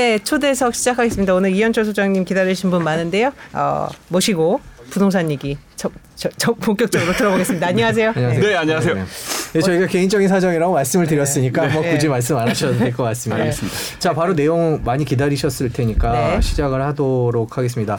[0.00, 1.34] 네, 초대석 시작하겠습니다.
[1.34, 3.32] 오늘 이현철 소장님 기다리신 분 많은데요.
[3.52, 4.58] 어, 모시고
[4.88, 7.66] 부동산 얘기 저, 저, 저 본격적으로 들어보겠습니다.
[7.66, 8.08] 안녕하세요.
[8.16, 8.40] 안녕하세요.
[8.42, 8.94] 네, 안녕하세요.
[8.94, 9.04] 네,
[9.52, 11.92] 네, 저희가 개인적인 사정이라고 말씀을 드렸으니까 뭐 네.
[11.92, 13.42] 굳이 말씀 안 하셔도 될 것 같습니다.
[13.42, 13.76] 알겠습니다.
[13.98, 16.40] 자, 바로 내용 많이 기다리셨을 테니까 네.
[16.40, 17.98] 시작을 하도록 하겠습니다.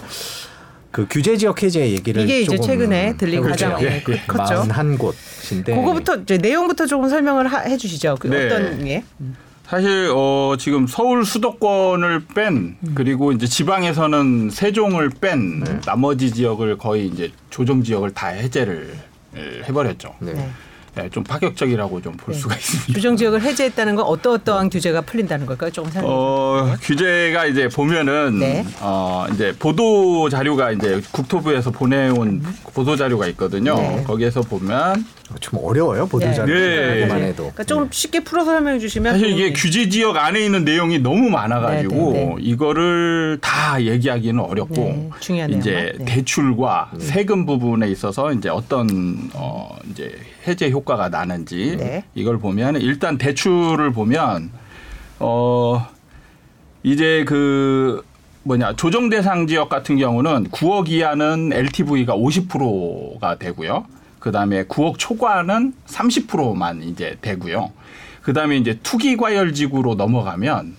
[0.89, 3.43] 그 규제 지역 해제 얘기를 이게 이제 최근에 들린.
[3.43, 4.63] 가장 예, 네, 컸죠.
[4.67, 8.17] 41곳인데 그거부터 이제 내용부터 조금 설명을 하, 해주시죠.
[8.19, 8.47] 그 네.
[8.47, 9.03] 어떤 예?
[9.71, 17.31] 사실 어 지금 서울 수도권을 뺀 그리고 이제 지방에서는 세종을 뺀 나머지 지역을 거의 이제
[17.49, 18.93] 조정 지역을 다 해제를
[19.37, 20.13] 예, 해버렸죠.
[20.19, 20.49] 네.
[20.95, 21.05] 네.
[21.05, 22.39] 예, 좀 파격적이라고 좀볼 네.
[22.39, 22.93] 수가 있습니다.
[22.93, 25.71] 규정 지역을 해제했다는 건 어떠 어떠한 규제가 풀린다는 걸까요?
[25.71, 26.11] 조금 설명.
[26.11, 28.65] 어, 규제가 이제 보면은 네.
[28.81, 33.75] 어 이제 보도 자료가 이제 국토부에서 보내온 보도 자료가 있거든요.
[33.75, 34.03] 네.
[34.05, 35.05] 거기에서 보면
[35.39, 37.05] 좀 어려워요 보도 자료 네.
[37.05, 37.43] 만 해도.
[37.43, 41.95] 그러니까 조금 쉽게 풀어서 설명해 주시면 사실 이게 규제 지역 안에 있는 내용이 너무 많아가지고
[41.95, 42.35] 네, 네, 네.
[42.39, 45.93] 이거를 다 얘기하기는 어렵고 네, 중요한 이제.
[45.97, 46.05] 네.
[46.05, 50.11] 대출과 세금 부분에 있어서 이제 어떤 어 이제
[50.47, 52.03] 해제 효과가 나는지 네.
[52.15, 54.51] 이걸 보면 일단 대출을 보면
[55.19, 55.87] 어
[56.83, 58.03] 이제 그
[58.43, 63.85] 뭐냐 조정 대상 지역 같은 경우는 9억 이하는 LTV가 50%가 되고요.
[64.19, 67.71] 그다음에 9억 초과는 30%만 이제 되고요.
[68.21, 70.75] 그다음에 이제 투기 과열 지구로 넘어가면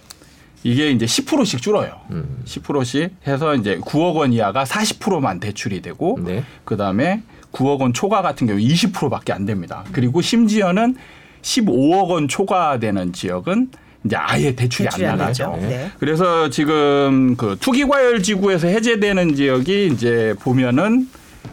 [0.65, 2.01] 이게 이제 10%씩 줄어요.
[2.11, 2.43] 음.
[2.45, 6.45] 10%씩 해서 이제 9억 원 이하가 40%만 대출이 되고 네.
[6.65, 9.85] 그다음에 9억 원 초과 같은 경우 20%밖에 안 됩니다.
[9.93, 10.97] 그리고 심지어는
[11.43, 13.71] 15억 원 초과되는 지역은
[14.05, 15.49] 이제 아예 대출이, 대출이 안안 나가죠.
[15.49, 15.67] 나죠.
[15.67, 15.91] 네.
[15.99, 21.09] 그래서 지금 그 투기 과열 지구에서 해제되는 지역이 이제 보면은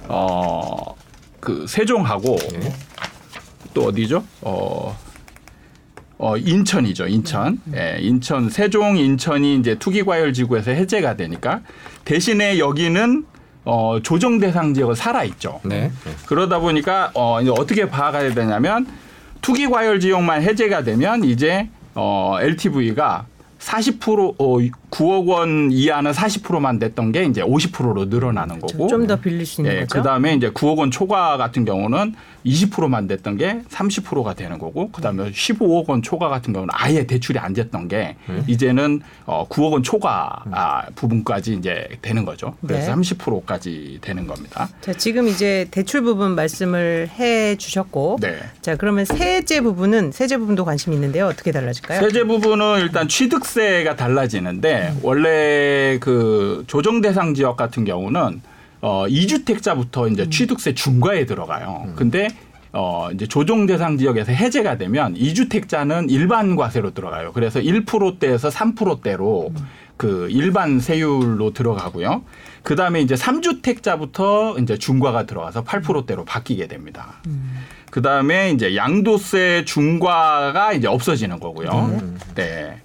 [0.08, 2.74] 어그 세종하고 네.
[3.74, 4.24] 또 어디죠?
[4.42, 4.98] 어,
[6.20, 7.08] 어 인천이죠.
[7.08, 7.60] 인천.
[7.74, 11.62] 예, 인천 세종 인천이 이제 투기 과열 지구에서 해제가 되니까
[12.04, 13.26] 대신에 여기는
[13.64, 15.62] 어 조정 대상 지역은 살아 있죠.
[15.64, 15.92] 네.
[16.26, 18.86] 그러다 보니까 어 이제 어떻게 파악해야 되냐면
[19.42, 23.26] 투기 과열 지역만 해제가 되면 이제 어 LTV가
[23.60, 24.58] 40% 어,
[24.92, 29.74] 9억 원 이하는 40%만 됐던 게 이제 50%로 늘어나는 거고 좀 더 빌릴 수 있는
[29.76, 29.98] 예, 거죠.
[30.00, 32.14] 그다음에 이제 9억 원 초과 같은 경우는
[32.46, 37.54] 20%만 됐던 게 30%가 되는 거고 그다음에 15억 원 초과 같은 경우는 아예 대출이 안
[37.54, 38.44] 됐던 게 네.
[38.48, 42.56] 이제는 어 9억 원 초과 아, 부분까지 이제 되는 거죠.
[42.66, 43.02] 그래서 네.
[43.02, 44.70] 30%까지 되는 겁니다.
[44.82, 48.38] 자, 지금 이제 대출 부분 말씀을 해 주셨고 네.
[48.62, 51.26] 자, 그러면 세제 부분은 세제 부분도 관심이 있는데요.
[51.28, 52.00] 어떻게 달라질까요?
[52.02, 58.42] 세제 부분은 일단 취득세가 달라지는데 원래 그 조정 대상 지역 같은 경우는
[58.82, 61.84] 어 2주택자부터 이제 취득세 중과에 들어가요.
[61.96, 62.28] 근데
[62.72, 67.32] 어 이제 조정 대상 지역에서 해제가 되면 2주택자는 일반 과세로 들어가요.
[67.34, 69.52] 그래서 1%대에서 3%대로
[69.98, 72.22] 그 일반 세율로 들어가고요.
[72.64, 77.16] 그 다음에 이제 3주택자부터 이제 중과가 들어가서 8%대로 바뀌게 됩니다.
[77.92, 82.00] 그 다음에 이제 양도세 중과가 이제 없어지는 거고요.
[82.36, 82.78] 네.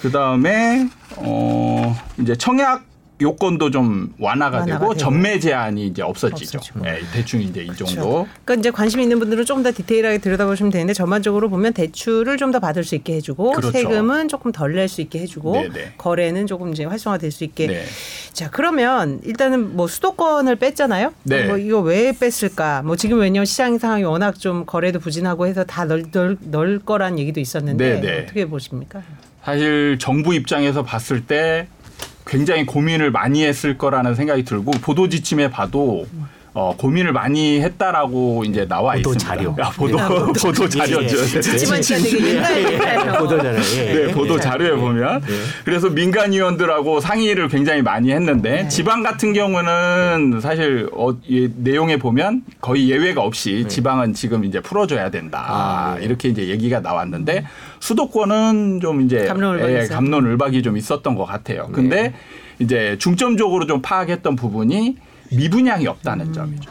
[0.00, 2.88] 그 다음에 어 이제 청약
[3.22, 4.96] 요건도 좀 완화가, 완화가 되고 되고.
[4.96, 6.56] 전매 제한이 이제 없어지죠.
[6.56, 6.80] 없어지고.
[6.86, 8.26] 네, 대충 이제 이 정도.
[8.46, 12.82] 그러니까 이제 관심 있는 분들은 좀더 디테일하게 들여다보시면 되는데 전반적으로 보면 대출을 좀 더 받을
[12.82, 13.72] 수 있게 해주고 그렇죠.
[13.72, 15.92] 세금은 조금 덜 낼 수 있게 해주고 네네.
[15.98, 17.66] 거래는 조금 이제 활성화될 수 있게.
[17.66, 17.84] 네.
[18.32, 21.12] 자 그러면 일단은 뭐 수도권을 뺐잖아요.
[21.24, 21.44] 네.
[21.44, 22.80] 뭐 이거 왜 뺐을까?
[22.86, 27.18] 뭐 지금 왜냐면 시장 상황이 워낙 좀 거래도 부진하고 해서 다 넣을, 넣을, 넣을 거란
[27.18, 28.22] 얘기도 있었는데 네네.
[28.22, 29.02] 어떻게 보십니까?
[29.44, 31.68] 사실 정부 입장에서 봤을 때
[32.26, 36.06] 굉장히 고민을 많이 했을 거라는 생각이 들고 보도 지침에 봐도
[36.52, 39.24] 어, 고민을 많이 했다라고 이제 나와 보도 있습니다.
[39.36, 39.56] 자료.
[39.60, 41.40] 아, 보도 아, 보도 보도 자료죠.
[41.40, 43.58] 되게 옛날 보도 자료.
[43.76, 43.94] 예.
[44.06, 45.22] 네, 보도 자료에 보면
[45.64, 48.68] 그래서 민간 위원들하고 상의를 굉장히 많이 했는데 네.
[48.68, 55.10] 지방 같은 경우는 사실 어, 이 내용에 보면 거의 예외가 없이 지방은 지금 이제 풀어줘야
[55.10, 56.04] 된다 아, 네.
[56.04, 57.44] 이렇게 이제 얘기가 나왔는데
[57.78, 59.88] 수도권은 좀 이제 예, 있어요.
[59.98, 61.68] 갑론을박이 좀 있었던 것 같아요.
[61.72, 62.12] 근데
[62.58, 64.96] 이제 중점적으로 좀 파악했던 부분이
[65.32, 66.70] 미분양이 없다는 점이죠.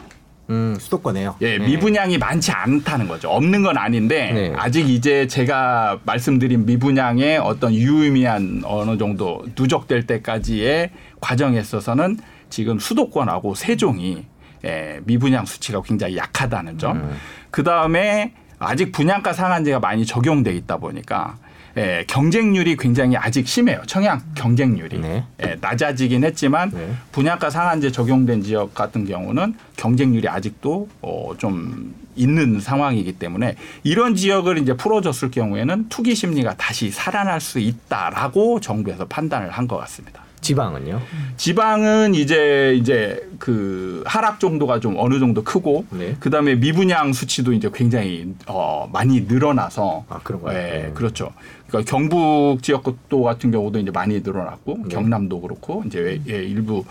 [0.50, 1.36] 음, 수도권에요.
[1.42, 1.64] 예, 네.
[1.64, 3.30] 미분양이 많지 않다는 거죠.
[3.30, 4.52] 없는 건 아닌데 네.
[4.56, 10.90] 아직 이제 제가 말씀드린 미분양의 어떤 유의미한 어느 정도 누적될 때까지의
[11.20, 12.18] 과정에 있어서는
[12.48, 14.26] 지금 수도권하고 세종이
[14.64, 16.96] 예, 미분양 수치가 굉장히 약하다는 점.
[16.96, 17.16] 음.
[17.50, 21.38] 그 다음에 아직 분양가 상한제가 많이 적용돼 있다 보니까
[21.76, 23.80] 예, 경쟁률이 굉장히 아직 심해요.
[23.86, 25.24] 청약 경쟁률이 네.
[25.42, 26.92] 예, 낮아지긴 했지만 네.
[27.12, 34.58] 분양가 상한제 적용된 지역 같은 경우는 경쟁률이 아직도 어, 좀 있는 상황이기 때문에 이런 지역을
[34.58, 40.22] 이제 풀어줬을 경우에는 투기 심리가 다시 살아날 수 있다라고 정부에서 판단을 한 것 같습니다.
[40.40, 41.00] 지방은요?
[41.36, 46.16] 지방은 이제 이제 그 하락 정도가 좀 어느 정도 크고 네.
[46.18, 50.56] 그다음에 미분양 수치도 이제 굉장히 어 많이 늘어나서 아, 그런가요?
[50.58, 50.90] 예, 네.
[50.94, 51.32] 그렇죠.
[51.70, 54.88] 그러니까 경북 지역도 같은 경우도 이제 많이 늘어났고 네.
[54.94, 56.84] 경남도 그렇고 이제 예, 일부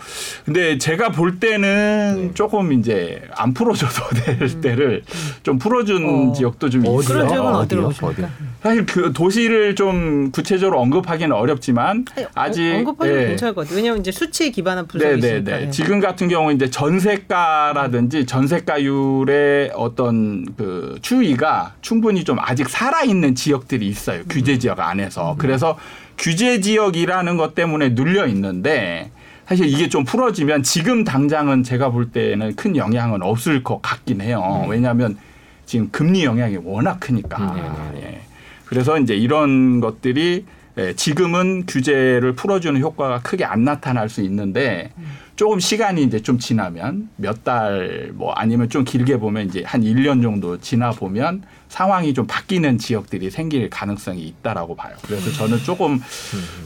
[0.44, 2.34] 근데 제가 볼 때는 네.
[2.34, 5.02] 조금 이제 안 풀어줘도 될 때를
[5.42, 6.32] 좀 풀어준 어.
[6.32, 6.80] 지역도 좀?
[6.80, 6.96] 있어요.
[6.98, 7.54] 그런 지역은?
[7.54, 8.00] 어디로 어디?
[8.00, 8.32] 보십니까?
[8.62, 13.26] 사실 그 도시를 좀 구체적으로 언급하기는 어렵지만 아니, 아직 어, 언급하면 예.
[13.28, 13.76] 괜찮을 것 같아요.
[13.76, 15.50] 왜냐하면 이제 수치에 기반한 분석이 있으니까.
[15.50, 15.66] 네네네.
[15.66, 15.70] 예.
[15.70, 23.86] 지금 같은 경우 이제 전세가라든지 전세가율의 어떤 그 추이가 충분히 좀 아직 살아 있는 지역들이
[23.88, 24.22] 있어요.
[24.28, 25.36] 규제 지역 안에서.
[25.38, 25.78] 그래서
[26.18, 29.10] 규제 지역이라는 것 때문에 눌려 있는데
[29.46, 34.66] 사실 이게 좀 풀어지면 지금 당장은 제가 볼 때는 큰 영향은 없을 것 같긴 해요.
[34.68, 35.18] 왜냐하면
[35.66, 37.38] 지금 금리 영향이 워낙 크니까.
[37.38, 38.06] 음, 네네네.
[38.06, 38.20] 예.
[38.66, 40.44] 그래서 이제 이런 것들이
[40.78, 44.92] 예, 지금은 규제를 풀어주는 효과가 크게 안 나타날 수 있는데
[45.40, 50.20] 조금 시간이 이제 좀 지나면 몇 달 뭐 아니면 좀 길게 보면 이제 한 1년
[50.22, 54.94] 정도 지나 보면 상황이 좀 바뀌는 지역들이 생길 가능성이 있다라고 봐요.
[55.00, 55.98] 그래서 저는 조금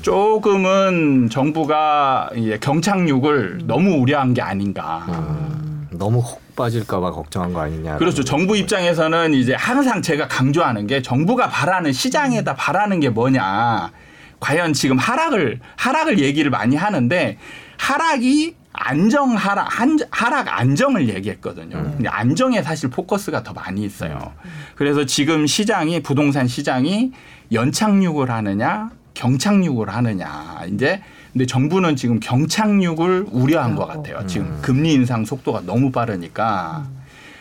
[0.03, 5.05] 조금은 정부가 이제 경착륙을 너무 우려한 게 아닌가.
[5.07, 5.49] 아,
[5.93, 7.99] 너무 혹 빠질까봐 걱정한 거 아니냐.
[7.99, 8.25] 그렇죠.
[8.25, 13.93] 정부 입장에서는 이제 항상 제가 강조하는 게 정부가 바라는 시장에다 바라는 게 뭐냐.
[14.41, 17.39] 과연 지금 하락을 하락을 얘기를 많이 하는데
[17.79, 21.83] 하락이 안정 하락 한, 하락 안정을 얘기했거든요.
[21.97, 24.33] 근데 안정에 사실 포커스가 더 많이 있어요.
[24.75, 27.13] 그래서 지금 시장이 부동산 시장이
[27.53, 30.63] 연착륙을 하느냐 경착륙을 하느냐.
[30.69, 31.01] 이제
[31.33, 34.27] 근데 정부는 지금 경착륙을 우려한 것 같아요.
[34.27, 36.87] 지금 금리 인상 속도가 너무 빠르니까.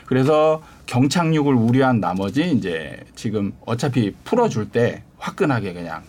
[0.06, 6.04] 그래서 경착륙을 우려한 나머지 이제 지금 어차피 풀어줄 때 화끈하게 그냥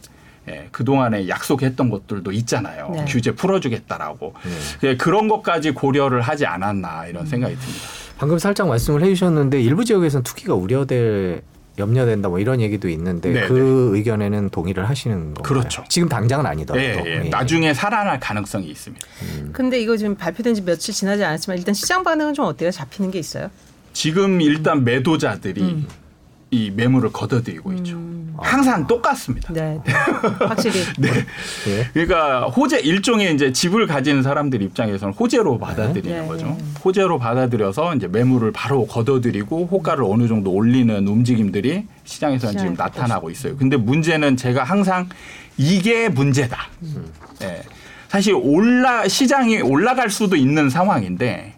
[0.48, 2.90] 예, 그동안에 약속했던 것들도 있잖아요.
[2.94, 3.04] 네.
[3.08, 4.34] 규제 풀어주겠다라고.
[4.80, 4.88] 네.
[4.88, 7.80] 예, 그런 것까지 고려를 하지 않았나 이런 생각이 듭니다.
[8.18, 11.42] 방금 살짝 말씀을 해주셨는데 일부 지역에서는 투기가 우려될
[11.76, 15.42] 염려된다 뭐 이런 얘기도 있는데 네, 그 의견에는 동의를 하시는 건가요?
[15.42, 15.84] 그렇죠.
[15.88, 16.84] 지금 당장은 아니더라도.
[16.84, 17.24] 예, 예.
[17.24, 17.28] 예.
[17.28, 19.04] 나중에 살아날 가능성이 있습니다.
[19.52, 22.70] 근데 이거 지금 발표된 지 며칠 지나지 않았지만 일단 시장 반응은 좀 어때요?
[22.70, 23.50] 잡히는 게 있어요?
[23.92, 25.86] 지금 일단 매도자들이 음.
[26.54, 27.98] 이 매물을 걷어들이고 있죠.
[28.36, 29.52] 항상 똑같습니다.
[29.52, 29.92] 네, 네.
[30.46, 31.08] 확실히 네.
[31.68, 31.88] 예.
[31.92, 36.46] 그러니까 호재 일종의 이제 집을 가진 사람들 입장에서는 호재로 받아들이는 네, 거죠.
[36.46, 36.58] 네.
[36.84, 43.56] 호재로 받아들여서 이제 매물을 바로 걷어들이고 호가를 어느 정도 올리는 움직임들이 시장에서는 지금 나타나고 있어요.
[43.56, 45.08] 근데 문제는 제가 항상
[45.56, 46.58] 이게 문제다.
[47.42, 47.62] 예.
[48.08, 51.53] 사실 올라 시장이 올라갈 수도 있는 상황인데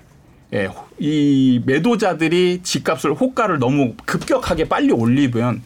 [0.57, 5.63] 예, 이 매도자들이 집값을 호가를 너무 급격하게 빨리 올리면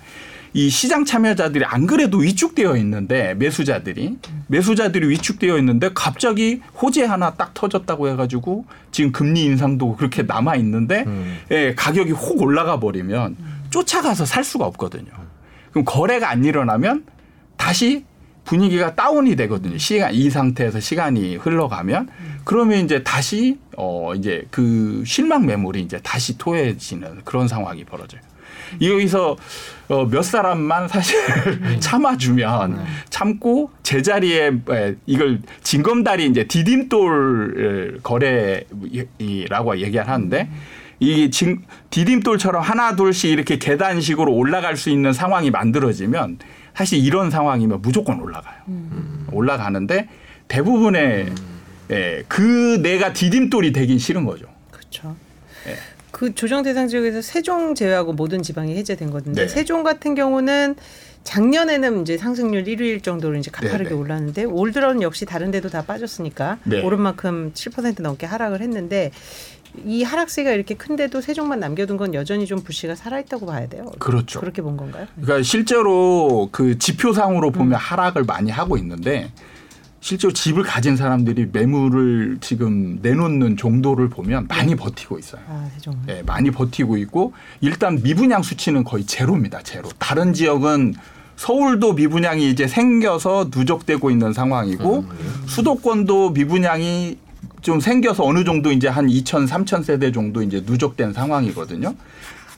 [0.52, 4.16] 이 시장 참여자들이 안 그래도 위축되어 있는데 매수자들이
[4.48, 11.04] 매수자들이 위축되어 있는데 갑자기 호재 하나 딱 터졌다고 해가지고 지금 금리 인상도 그렇게 남아 있는데
[11.06, 11.38] 음.
[11.52, 13.36] 예, 가격이 혹 올라가 버리면
[13.70, 15.12] 쫓아가서 살 수가 없거든요.
[15.70, 17.04] 그럼 거래가 안 일어나면
[17.56, 18.04] 다시
[18.44, 19.78] 분위기가 다운이 되거든요.
[19.78, 22.08] 시간 이 상태에서 시간이 흘러가면
[22.44, 28.20] 그러면 이제 다시 어 이제 그 실망 매물이 이제 다시 토해지는 그런 상황이 벌어져요.
[28.80, 29.36] 여기서
[29.88, 31.18] 어, 몇 사람만 사실
[31.80, 40.48] 참아주면 참고 제자리에 에, 이걸 징검다리 이제 디딤돌 거래라고 얘기를 하는데
[41.00, 46.38] 이 징, 디딤돌처럼 하나 둘씩 이렇게 계단식으로 올라갈 수 있는 상황이 만들어지면
[46.74, 48.56] 사실 이런 상황이면 무조건 올라가요.
[49.32, 50.08] 올라가는데
[50.48, 51.32] 대부분의
[51.90, 54.46] 예, 그 내가 디딤돌이 되긴 싫은 거죠.
[54.70, 55.16] 그렇죠.
[55.66, 55.74] 네.
[56.10, 59.48] 그 조정 대상 지역에서 세종 제외하고 모든 지방이 해제된 건데 네.
[59.48, 60.76] 세종 같은 경우는
[61.24, 63.94] 작년에는 이제 상승률 1위일 정도로 이제 가파르게 네, 네.
[63.94, 66.82] 올랐는데 올 들어는 역시 다른 데도 다 빠졌으니까 네.
[66.82, 69.10] 오른 만큼 7% 넘게 하락을 했는데
[69.84, 73.90] 이 하락세가 이렇게 큰데도 세종만 남겨둔 건 여전히 좀 불씨가 살아있다고 봐야 돼요.
[73.98, 74.40] 그렇죠.
[74.40, 75.06] 그렇게 본 건가요?
[75.20, 79.30] 그러니까 실제로 그 지표상으로 보면 하락을 많이 하고 있는데
[80.00, 85.42] 실제로 집을 가진 사람들이 매물을 지금 내놓는 정도를 보면 많이 버티고 있어요.
[85.46, 85.94] 아 세종.
[86.08, 89.62] 예, 많이 버티고 있고 일단 미분양 수치는 거의 제로입니다.
[89.62, 89.88] 제로.
[89.98, 90.94] 다른 지역은
[91.36, 95.04] 서울도 미분양이 이제 생겨서 누적되고 있는 상황이고
[95.46, 97.18] 수도권도 미분양이
[97.62, 101.94] 좀 생겨서 어느 정도 이제 한 2천, 3천 세대 정도 이제 누적된 상황이거든요.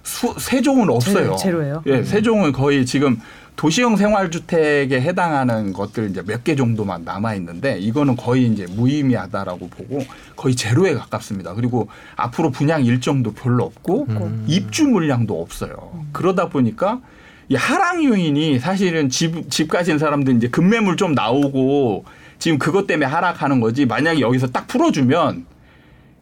[0.02, 1.14] 수, 세종은 없어요.
[1.25, 1.82] 제로, 제로 예요?
[1.87, 3.21] 예, 세종은 거의 지금
[3.54, 10.00] 도시형 생활주택에 해당하는 것들 이제 몇 개 정도만 남아 있는데 이거는 거의 이제 무의미하다라고 보고
[10.35, 11.54] 거의 제로에 가깝습니다.
[11.54, 14.44] 그리고 앞으로 분양 일정도 별로 없고 음.
[14.49, 16.04] 입주 물량도 없어요.
[16.12, 17.00] 그러다 보니까
[17.49, 22.04] 이 하락 요인이 사실은 집, 집 가진 사람들 이제 급매물 좀 나오고
[22.43, 25.47] 지금 그것 때문에 하락하는 거지 만약에 여기서 딱 풀어주면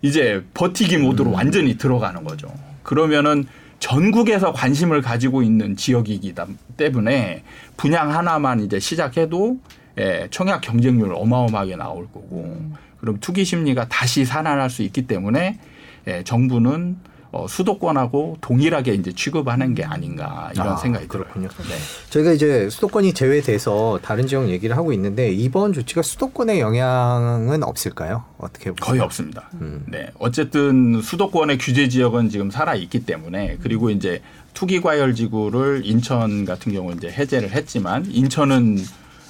[0.03, 2.53] 이제 버티기 모드로 완전히 들어가는 거죠.
[2.83, 3.47] 그러면은
[3.79, 6.35] 전국에서 관심을 가지고 있는 지역이기
[6.77, 7.43] 때문에
[7.79, 9.61] 분양 하나만 이제 시작해도
[9.99, 15.59] 예, 청약 경쟁률 어마어마하게 나올 거고 그럼 투기 심리가 다시 살아날 수 있기 때문에
[16.07, 16.99] 예, 정부는
[17.32, 21.49] 어, 수도권하고 동일하게 이제 취급하는 게 아닌가 이런 아, 생각이 그렇군요.
[21.49, 21.68] 들어요.
[21.68, 21.75] 네.
[22.10, 28.25] 저희가 이제 수도권이 제외돼서 다른 지역 얘기를 하고 있는데 이번 조치가 수도권에 영향은 없을까요?
[28.38, 28.75] 어떻게 보세요?
[28.80, 29.49] 거의 없습니다.
[29.60, 29.84] 음.
[29.88, 30.08] 네.
[30.18, 34.22] 어쨌든 수도권의 규제 지역은 지금 살아 있기 때문에 그리고 이제
[34.52, 38.78] 투기 과열 지구를 인천 같은 경우 이제 해제를 했지만 인천은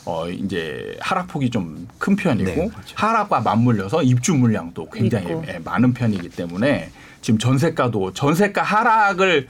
[0.06, 2.94] 어 이제 하락폭이 좀 큰 편이고 네, 그렇죠.
[2.94, 5.44] 하락과 맞물려서 입주 물량도 굉장히 있고.
[5.48, 6.90] 예, 많은 편이기 때문에
[7.20, 9.48] 지금 전세가도 전세가 하락을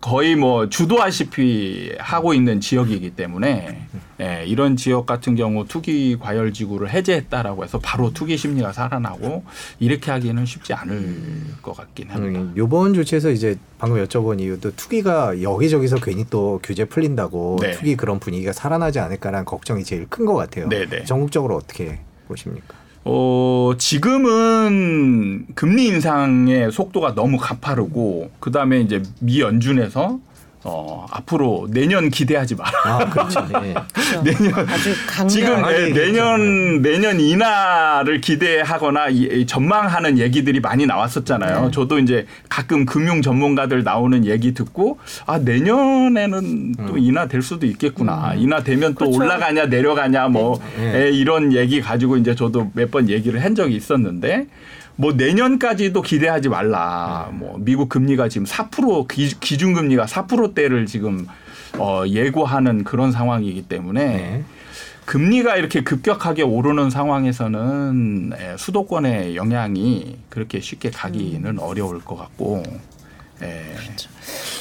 [0.00, 3.86] 거의 뭐 주도하시피 하고 있는 지역이기 때문에
[4.22, 9.44] 예, 이런 지역 같은 경우 투기 과열 지구를 해제했다라고 해서 바로 투기 심리가 살아나고
[9.78, 12.40] 이렇게 하기는 쉽지 않을 것 같긴 합니다.
[12.40, 17.72] 음, 요번 조치에서 이제 방금 여쭤본 이유도 투기가 여기저기서 괜히 또 규제 풀린다고 네.
[17.72, 20.68] 투기 그런 분위기가 살아나지 않을까라는 걱정이 제일 큰 것 같아요.
[20.68, 21.04] 네 네.
[21.04, 22.74] 전국적으로 어떻게 보십니까?
[23.04, 30.18] 어, 지금은 금리 인상의 속도가 너무 가파르고 그다음에 이제 미 연준에서
[30.62, 32.70] 어, 앞으로 내년 기대하지 마라.
[32.84, 33.46] 아, 그렇죠.
[33.64, 33.74] 예.
[33.94, 34.22] 그렇죠.
[34.22, 36.00] 내년 아주 강렬 지금 예, 얘기했죠.
[36.00, 41.64] 내년 내년 인하를 기대하거나 이- 이 전망하는 얘기들이 많이 나왔었잖아요.
[41.66, 41.70] 네.
[41.70, 48.34] 저도 이제 가끔 금융 전문가들 나오는 얘기 듣고 아 내년에는 또 인하 될 수도 있겠구나.
[48.36, 49.10] 인하 되면 또 음.
[49.12, 49.18] 그렇죠.
[49.24, 51.06] 올라가냐 내려가냐 뭐 네.
[51.06, 54.46] 에, 이런 얘기 가지고 이제 저도 몇 번 얘기를 한 적이 있었는데
[54.96, 57.28] 뭐 내년까지도 기대하지 말라.
[57.30, 57.38] 네.
[57.38, 61.26] 뭐 미국 금리가 지금 4% 기, 기준 금리가 4%대를 지금
[61.78, 64.44] 어, 예고하는 그런 상황이기 때문에 네.
[65.06, 72.62] 금리가 이렇게 급격하게 오르는 상황에서는 예, 수도권의 영향이 그렇게 쉽게 가기는 어려울 것 같고
[73.42, 73.74] 예.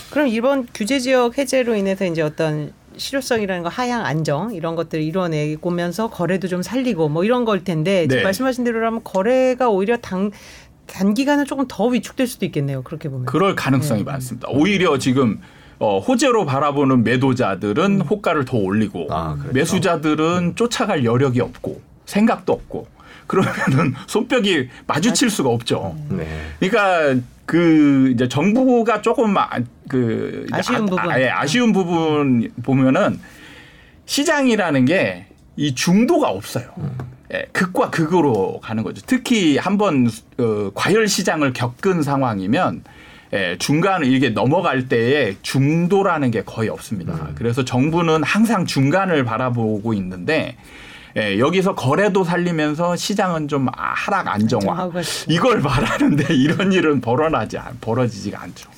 [0.10, 6.10] 그럼 이번 규제 지역 해제로 인해서 이제 어떤 실효성이라는 거 하향 안정 이런 것들을 이뤄내고면서
[6.10, 8.24] 거래도 좀 살리고 뭐 이런 걸 텐데 지금 네.
[8.24, 10.32] 말씀하신 대로라면 거래가 오히려 당
[10.88, 12.82] 단기간은 조금 더 위축될 수도 있겠네요.
[12.82, 13.26] 그렇게 보면.
[13.26, 14.12] 그럴 가능성이 네.
[14.12, 14.48] 많습니다.
[14.50, 15.40] 오히려 지금
[15.80, 19.54] 어, 호재로 바라보는 매도자들은 호가를 더 올리고 아, 그렇죠.
[19.54, 22.88] 매수자들은 쫓아갈 여력이 없고 생각도 없고
[23.28, 25.96] 그러면은 손뼉이 마주칠 수가 없죠.
[26.10, 26.28] 네.
[26.60, 29.50] 그러니까 그 이제 정부가 조금 아-
[29.88, 31.00] 그 아쉬운 부분.
[31.00, 33.20] 아, 예, 아쉬운 부분 보면은
[34.06, 35.26] 시장이라는 게
[35.56, 36.72] 이 중도가 없어요.
[37.34, 39.02] 예, 극과 극으로 가는 거죠.
[39.06, 42.84] 특히 한번 어, 과열 시장을 겪은 상황이면
[43.34, 47.32] 예, 중간 이게 넘어갈 때에 중도라는 게 거의 없습니다.
[47.36, 50.56] 그래서 정부는 항상 중간을 바라보고 있는데
[51.18, 54.92] 예, 여기서 거래도 살리면서 시장은 좀 하락 안정화.
[55.28, 58.70] 이걸 말하는데 이런 일은 벌어나지 않, 벌어지지가 않죠.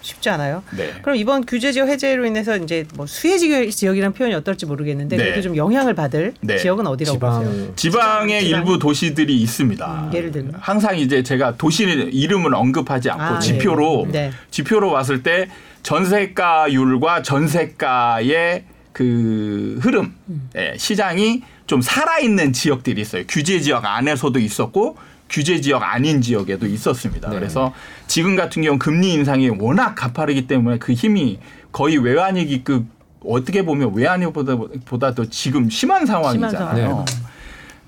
[0.00, 0.62] 쉽지 않아요.
[0.76, 0.94] 네.
[1.02, 5.22] 그럼 이번 규제 지역 해제로 인해서 이제 뭐 수혜 지역- 지역이라는 표현이 어떨지 모르겠는데 네.
[5.24, 6.56] 그래도 좀 영향을 받을 네.
[6.56, 7.50] 지역은 어디라고 보세요?
[7.52, 8.58] 지방 지방의 지방.
[8.60, 10.08] 일부 도시들이 있습니다.
[10.10, 10.54] 음, 예를 들면?
[10.60, 14.28] 항상 이제 제가 도시 이름은 언급하지 않고 아, 지표로 네.
[14.28, 14.32] 네.
[14.50, 15.48] 지표로 봤을 때
[15.82, 18.64] 전세가율과 전세가의
[18.98, 20.50] 그 흐름 음.
[20.56, 23.22] 예, 시장이 좀 살아있는 지역들이 있어요.
[23.28, 24.96] 규제 지역 안에서도 있었고
[25.30, 27.30] 규제 지역 아닌 지역에도 있었습니다.
[27.30, 27.38] 네.
[27.38, 27.72] 그래서
[28.08, 31.38] 지금 같은 경우 금리 인상이 워낙 가파르기 때문에 그 힘이
[31.70, 32.86] 거의 외환위기급
[33.24, 36.88] 어떻게 보면 외환위보다도 지금 심한 상황이잖아요.
[36.88, 37.04] 상황.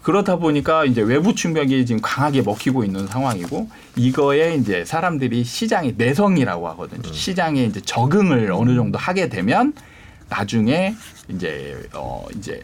[0.02, 6.68] 그렇다 보니까 이제 외부 충격이 지금 강하게 먹히고 있는 상황이고 이거에 이제 사람들이 시장의 내성이라고
[6.68, 7.12] 하거든요.
[7.12, 9.72] 시장에 이제 적응을 어느 정도 하게 되면
[10.30, 10.94] 나중에
[11.28, 12.62] 이제 어 이제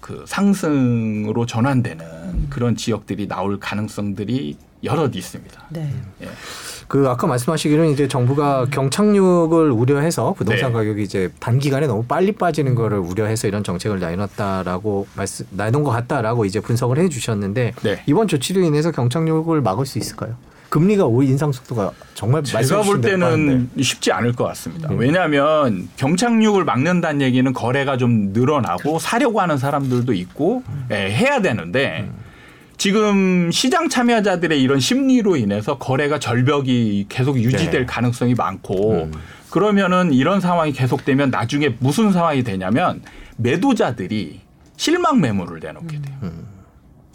[0.00, 5.62] 그 상승으로 전환되는 그런 지역들이 나올 가능성들이 여럿 있습니다.
[5.70, 5.94] 네.
[6.22, 6.28] 예.
[6.88, 10.78] 그 아까 말씀하시기로는 이제 정부가 경착륙을 우려해서 부동산 네.
[10.78, 16.44] 가격이 이제 단기간에 너무 빨리 빠지는 거를 우려해서 이런 정책을 내놨다라고 말씀 내놓은 것 같다라고
[16.44, 18.02] 이제 분석을 해주셨는데 네.
[18.06, 20.34] 이번 조치로 인해서 경착륙을 막을 수 있을까요?
[20.72, 23.82] 금리가 오 인상 속도가 정말 제가 볼 때는 빠른데.
[23.82, 24.88] 쉽지 않을 것 같습니다.
[24.90, 24.98] 음.
[24.98, 32.08] 왜냐하면 경착륙을 막는다는 얘기는 거래가 좀 늘어나고 사려고 하는 사람들도 있고 예, 해야 되는데
[32.78, 37.86] 지금 시장 참여자들의 이런 심리로 인해서 거래가 절벽이 계속 유지될 네.
[37.86, 39.12] 가능성이 많고 음.
[39.50, 43.02] 그러면은 이런 상황이 계속되면 나중에 무슨 상황이 되냐면
[43.36, 44.40] 매도자들이
[44.78, 46.16] 실망 매물을 내놓게 돼요.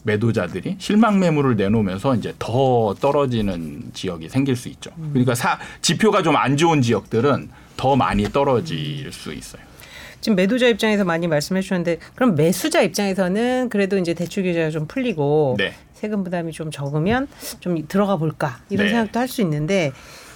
[0.08, 0.14] 음.
[0.14, 4.92] 매도자들이 실망 매물을 내놓으면서 이제 더 떨어지는 지역이 생길 수 있죠.
[5.12, 9.62] 그러니까 사, 지표가 좀 안 좋은 지역들은 더 많이 떨어질 수 있어요.
[10.22, 15.56] 지금 매도자 입장에서 많이 말씀해 주셨는데 그럼 매수자 입장에서는 그래도 이제 대출 규제가 좀 풀리고
[15.58, 15.74] 네.
[15.94, 17.28] 세금 부담이 좀 적으면
[17.60, 18.94] 좀 들어가 볼까 이런 네.
[18.94, 19.92] 생각도 할 수 있는데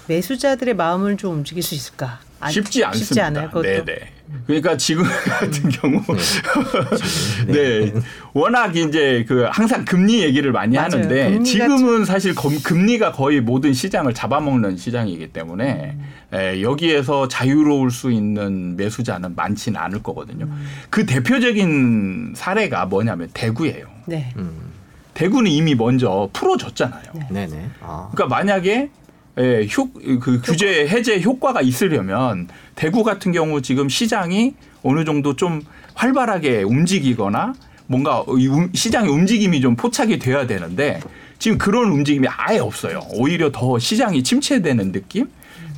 [0.08, 2.20] 매수자들의 마음을 좀 움직일 수 있을까?
[2.40, 3.06] 안- 쉽지 않습니다.
[3.06, 3.48] 쉽지 않아요.
[3.50, 3.68] 그것도.
[3.68, 3.86] 음.
[3.86, 4.00] 네네.
[4.48, 6.02] 그러니까 지금 같은 경우
[7.48, 7.92] 네.
[8.34, 10.90] 워낙 이제 그 항상 금리 얘기를 많이 맞아요.
[10.92, 16.38] 하는데 지금은 사실 검- 금리가 거의 모든 시장을 잡아먹는 시장이기 때문에 음.
[16.38, 20.46] 에, 여기에서 자유로울 수 있는 매수자는 많지는 않을 거거든요.
[20.46, 20.68] 음.
[20.90, 23.86] 그 대표적인 사례가 뭐냐면 대구예요.
[24.06, 24.32] 네.
[24.38, 24.72] 음.
[25.14, 27.04] 대구는 이미 먼저 풀어줬잖아요.
[27.32, 27.70] 네 네.
[27.82, 28.10] 아.
[28.14, 28.90] 그러니까 만약에
[29.38, 35.62] 예, 효, 그 규제 해제 효과가 있으려면 대구 같은 경우 지금 시장이 어느 정도 좀
[35.94, 37.54] 활발하게 움직이거나
[37.88, 38.24] 뭔가
[38.74, 41.00] 시장의 움직임이 좀 포착이 돼야 되는데
[41.40, 43.02] 지금 그런 움직임이 아예 없어요.
[43.14, 45.28] 오히려 더 시장이 침체되는 느낌?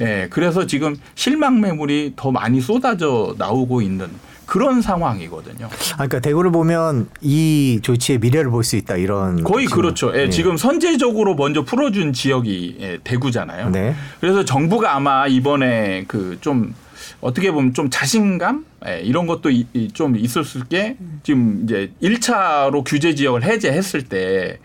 [0.02, 4.08] 예, 그래서 지금 실망 매물이 더 많이 쏟아져 나오고 있는
[4.46, 5.66] 그런 상황이거든요.
[5.66, 10.12] 아, 그러니까 대구를 보면 이 조치의 미래를 볼 수 있다 이런 거의 지금- 그렇죠.
[10.16, 10.30] 예, 네.
[10.30, 13.70] 지금 선제적으로 먼저 풀어준 지역이 예, 대구잖아요.
[13.72, 13.96] 네.
[14.22, 16.74] 그래서 정부가 아마 이번에 그 좀
[17.22, 22.84] 어떻게 보면 좀 자신감 예, 이런 것도 이- 이- 좀 있었을 게 지금 이제 1차로
[22.86, 24.60] 규제 지역을 해제했을 때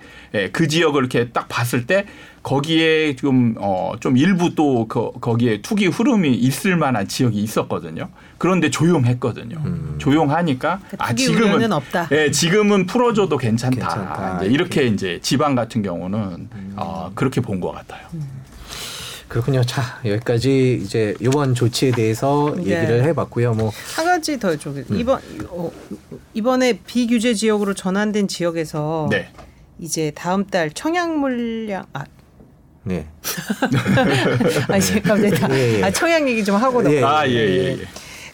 [0.53, 2.05] 그 지역을 이렇게 딱 봤을 때
[2.43, 8.09] 거기에 좀, 어, 좀 일부 또 거, 거기에 투기 흐름이 있을 만한 지역이 있었거든요.
[8.39, 9.57] 그런데 조용했거든요.
[9.65, 9.95] 음.
[9.99, 12.09] 조용하니까 아, 투기 지금은 없다.
[12.13, 13.77] 예, 지금은 풀어줘도 괜찮다.
[13.77, 14.39] 괜찮다.
[14.41, 18.07] 이제 이렇게 이제 지방 같은 경우는 어, 그렇게 본 것 같아요.
[19.27, 19.63] 그렇군요.
[19.63, 22.63] 자 여기까지 이제 이번 조치에 대해서 네.
[22.81, 23.53] 얘기를 해봤고요.
[23.55, 24.99] 뭐 한 가지 더 저기 음.
[24.99, 25.21] 이번
[25.51, 25.71] 어,
[26.33, 29.29] 이번에 비규제 지역으로 전환된 지역에서 네.
[29.79, 32.05] 이제 다음 달 청약 물량 아
[32.85, 33.07] 네.
[34.69, 35.83] 아니 갑자기 다, 예, 예.
[35.85, 36.97] 아, 청약 얘기 좀 하고 넘어가요.
[37.01, 37.79] 예, 아, 예, 예, 예.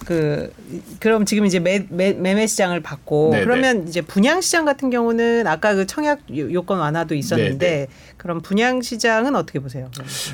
[0.04, 0.52] 그
[1.00, 3.44] 그럼 지금 이제 매, 매, 매매 시장을 받고 네네.
[3.44, 7.86] 그러면 이제 분양 시장 같은 경우는 아까 그 청약 요- 요건 완화도 있었는데 네네.
[8.18, 9.90] 그럼 분양 시장은 어떻게 보세요?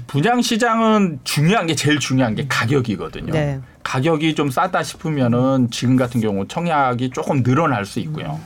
[0.08, 3.32] 분양 시장은 중요한 게 제일 중요한 게 가격이거든요.
[3.32, 3.60] 네.
[3.84, 8.40] 가격이 좀 싸다 싶으면은 지금 같은 경우 청약이 조금 늘어날 수 있고요.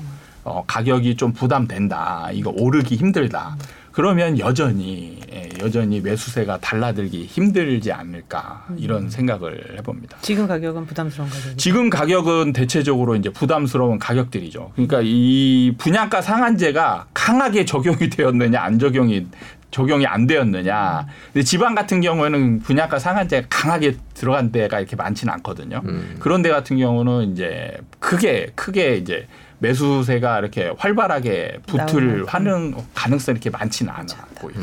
[0.44, 2.28] 어, 가격이 좀 부담된다.
[2.32, 3.56] 이거 오르기 힘들다.
[3.92, 10.18] 그러면 여전히 예, 여전히 매수세가 달라들기 힘들지 않을까 이런 생각을 해봅니다.
[10.20, 11.56] 지금 가격은 부담스러운 가격이.
[11.56, 14.72] 지금 가격은 대체적으로 이제 부담스러운 가격들이죠.
[14.74, 19.26] 그러니까 이 분양가 상한제가 강하게 적용이 되었느냐 안 적용이
[19.70, 21.06] 적용이 안 되었느냐.
[21.32, 25.82] 근데 지방 같은 경우에는 분양가 상한제가 강하게 들어간 데가 이렇게 많지는 않거든요.
[25.84, 26.16] 음.
[26.20, 29.26] 그런 데 같은 경우는 이제 크게 크게 이제
[29.64, 32.24] 매수세가 이렇게 활발하게 붙을 나오는.
[32.26, 34.50] 하는 가능성이 이렇게 많지는 않았고.
[34.50, 34.54] 요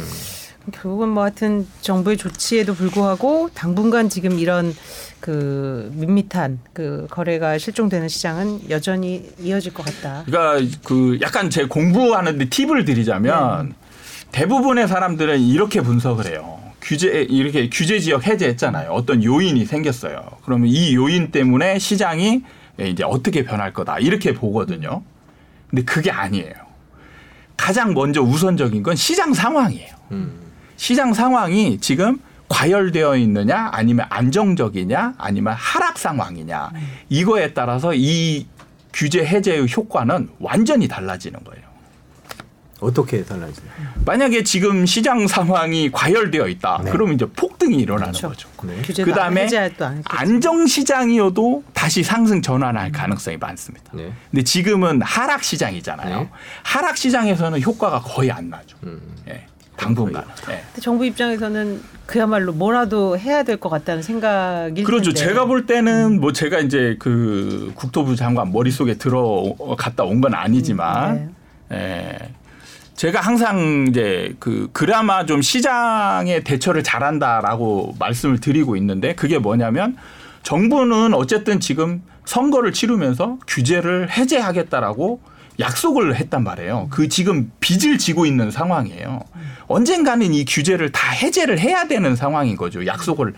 [0.71, 4.75] 결국은 뭐 하여튼 정부의 조치에도 불구하고 당분간 지금 이런
[5.19, 10.23] 그 밋밋한 그 거래가 실종되는 시장은 여전히 이어질 것 같다.
[10.25, 13.73] 그러니까 그 약간 제 공부하는데 팁을 드리자면
[14.31, 16.59] 대부분의 사람들은 이렇게 분석을 해요.
[16.79, 18.91] 규제 이렇게 규제 지역 해제했잖아요.
[18.91, 20.23] 어떤 요인이 생겼어요.
[20.45, 22.43] 그러면 이 요인 때문에 시장이
[22.79, 25.03] 이제 어떻게 변할 거다 이렇게 보거든요.
[25.69, 26.53] 근데 그게 아니에요.
[27.57, 29.95] 가장 먼저 우선적인 건 시장 상황이에요.
[30.11, 30.33] 음.
[30.77, 36.71] 시장 상황이 지금 과열되어 있느냐 아니면 안정적이냐 아니면 하락 상황이냐
[37.07, 38.45] 이거에 따라서 이
[38.93, 41.70] 규제 해제의 효과는 완전히 달라지는 거예요.
[42.81, 43.71] 어떻게 달라지나요?
[44.05, 46.81] 만약에 지금 시장 상황이 과열되어 있다.
[46.83, 46.91] 네.
[46.91, 48.29] 그러면 이제 폭등이 일어나는 그렇죠.
[48.29, 48.49] 거죠.
[48.63, 49.03] 네.
[49.03, 49.47] 그다음에
[49.79, 50.03] 안.
[50.05, 53.91] 안정 시장이어도 다시 상승 전환할 가능성이 많습니다.
[53.93, 54.11] 네.
[54.31, 56.19] 근데 지금은 하락 시장이잖아요.
[56.21, 56.29] 네.
[56.63, 58.75] 하락 시장에서는 효과가 거의 안 나죠.
[58.83, 58.99] 음.
[59.29, 59.45] 예.
[59.77, 60.23] 당분간.
[60.49, 60.63] 예.
[60.73, 65.11] 근데 정부 입장에서는 그야말로 뭐라도 해야 될 것 같다는 생각일 그렇죠.
[65.13, 65.19] 텐데.
[65.27, 69.43] 제가 볼 때는 뭐 제가 이제 그 국토부 장관 머릿속에 들어
[69.77, 71.31] 갔다 온 건 아니지만
[71.69, 71.77] 네.
[71.77, 72.33] 예.
[72.95, 79.97] 제가 항상 이제 그 그나마 좀 시장에 대처를 잘한다라고 말씀을 드리고 있는데 그게 뭐냐면
[80.43, 85.21] 정부는 어쨌든 지금 선거를 치르면서 규제를 해제하겠다라고
[85.59, 86.87] 약속을 했단 말이에요.
[86.91, 89.21] 그 지금 빚을 지고 있는 상황이에요.
[89.67, 92.85] 언젠가는 이 규제를 다 해제를 해야 되는 상황인 거죠.
[92.85, 93.33] 약속을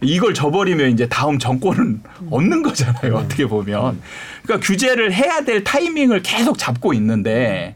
[0.00, 3.16] 이걸 저버리면 이제 다음 정권은 없는 거잖아요.
[3.16, 4.00] 어떻게 보면.
[4.42, 7.74] 그러니까 규제를 해야 될 타이밍을 계속 잡고 있는데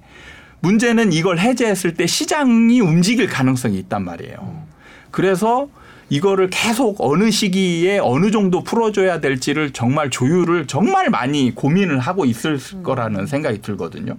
[0.62, 4.62] 문제는 이걸 해제했을 때 시장이 움직일 가능성이 있단 말이에요.
[5.11, 5.68] 그래서
[6.09, 12.59] 이거를 계속 어느 시기에 어느 정도 풀어줘야 될지를 정말 조율을 정말 많이 고민을 하고 있을
[12.83, 14.16] 거라는 생각이 들거든요.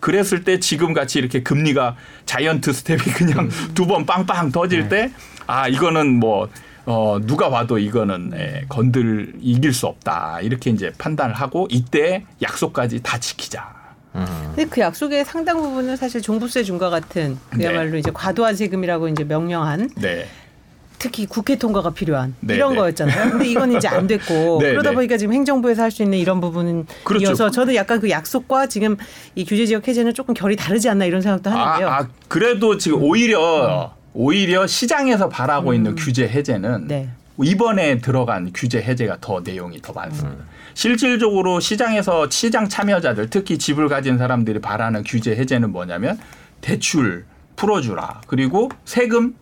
[0.00, 5.12] 그랬을 때 지금 같이 이렇게 금리가 자이언트 스텝이 그냥 두 번 빵빵 터질 때
[5.46, 6.48] 아, 이거는 뭐
[6.84, 10.40] 어, 누가 봐도 이거는 예, 건들 이길 수 없다.
[10.42, 13.75] 이렇게 이제 판단을 하고 이때 약속까지 다 지키자.
[14.24, 17.98] 근데 그 약속의 상당 부분은 사실 종부세 중과 같은 그야말로 네.
[17.98, 20.26] 이제 과도한 세금이라고 이제 명명한 네.
[20.98, 22.78] 특히 국회 통과가 필요한 네, 이런 네.
[22.78, 23.30] 거였잖아요.
[23.32, 24.94] 근데 이건 이제 안 됐고 네, 그러다 네.
[24.96, 27.26] 보니까 지금 행정부에서 할 수 있는 이런 부분은 그렇죠.
[27.26, 28.96] 이어서 저는 약간 그 약속과 지금
[29.34, 31.86] 이 규제 지역 해제는 조금 결이 다르지 않나 이런 생각도 하는데요.
[31.86, 31.92] 음.
[31.92, 36.88] 아, 아, 그래도 지금 오히려 오히려 시장에서 바라고 있는 규제 해제는 음.
[36.88, 37.08] 네.
[37.42, 40.44] 이번에 들어간 규제 해제가 더 내용이 더 많습니다.
[40.76, 46.18] 실질적으로 시장에서 시장 참여자들 특히 집을 가진 사람들이 바라는 규제 해제는 뭐냐면
[46.60, 47.24] 대출
[47.56, 49.34] 풀어주라 그리고 세금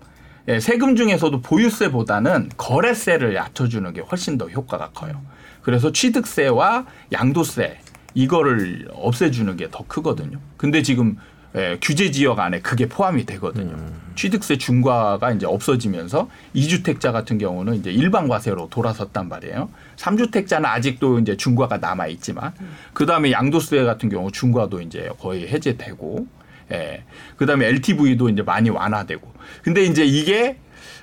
[0.47, 5.23] 예, 세금 중에서도 보유세보다는 거래세를 낮춰주는 게 훨씬 더 효과가 커요.
[5.63, 7.79] 그래서 취득세와 양도세
[8.15, 10.39] 이거를 없애주는 게 더 크거든요.
[10.57, 11.17] 근데 지금
[11.57, 13.77] 예, 규제 지역 안에 그게 포함이 되거든요.
[14.17, 19.69] 취득세 중과가 이제 없어지면서 이주택자 같은 경우는 이제 일반 과세로 돌아섰단 말이에요.
[19.97, 22.53] 삼주택자는 아직도 이제 중과가 남아 있지만
[22.93, 26.27] 그 다음에 양도세 같은 경우 중과도 이제 거의 해제되고
[26.73, 27.05] 예.
[27.37, 29.33] 그다음에 LTV도 이제 많이 완화되고.
[29.63, 30.57] 근데 이제 이게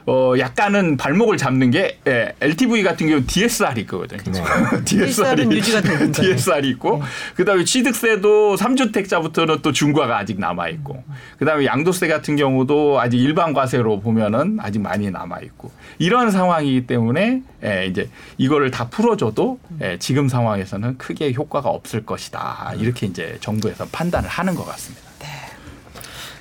[0.05, 4.31] 어 약간은 발목을 잡는 게 예, LTV 같은 경우 DSR이 있거든요.
[4.31, 4.83] 네.
[4.85, 6.11] DSR은 유지가 되는.
[6.11, 7.01] DSR이 있고
[7.35, 11.03] 그다음에 취득세도 3주택자부터는 또 중과가 아직 남아 있고
[11.37, 17.43] 그다음에 양도세 같은 경우도 아직 일반 과세로 보면은 아직 많이 남아 있고 이런 상황이기 때문에
[17.63, 23.85] 예, 이제 이거를 다 풀어줘도 예, 지금 상황에서는 크게 효과가 없을 것이다 이렇게 이제 정부에서
[23.91, 25.10] 판단을 하는 것 같습니다.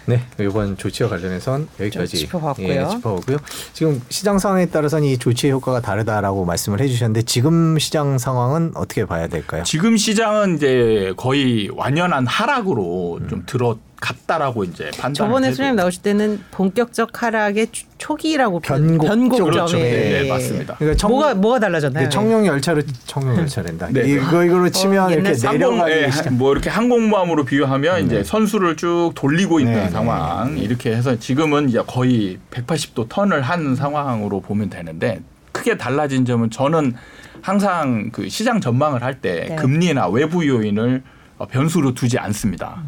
[0.06, 2.68] 네, 이번 조치와 관련해선 여기까지 좀 짚어봤고요.
[2.68, 3.38] 예, 짚어보고요.
[3.72, 9.28] 지금 시장 상황에 따라서는 이 조치의 효과가 다르다라고 말씀을 해주셨는데 지금 시장 상황은 어떻게 봐야
[9.28, 9.62] 될까요?
[9.64, 15.14] 지금 시장은 이제 거의 완연한 하락으로 좀 들어 갔다라고 이제 판단.
[15.14, 19.76] 저번에 수님 나오실 때는 본격적 하락의 초- 초기라고 변곡 변곡점에 그렇죠.
[19.76, 20.28] 네, 네, 예.
[20.28, 20.74] 맞습니다.
[20.76, 22.04] 그러니까 청- 뭐가 뭐가 달라졌나요?
[22.04, 23.88] 네, 청룡 열차로 청룡 열차랜다.
[23.92, 24.08] 네.
[24.08, 26.32] 이거 이거로 치면 어, 이렇게 내려가기 예, 시작.
[26.32, 31.68] 뭐 이렇게 항공모함으로 비유하면 이제 선수를 쭉 돌리고 있는 네, 네, 상황 이렇게 해서 지금은
[31.68, 35.20] 이제 거의 180도 턴을 한 상황으로 보면 되는데
[35.52, 36.94] 크게 달라진 점은 저는
[37.42, 39.56] 항상 그 시장 전망을 할때 네.
[39.56, 41.02] 금리나 외부 요인을
[41.38, 42.82] 어, 변수로 두지 않습니다.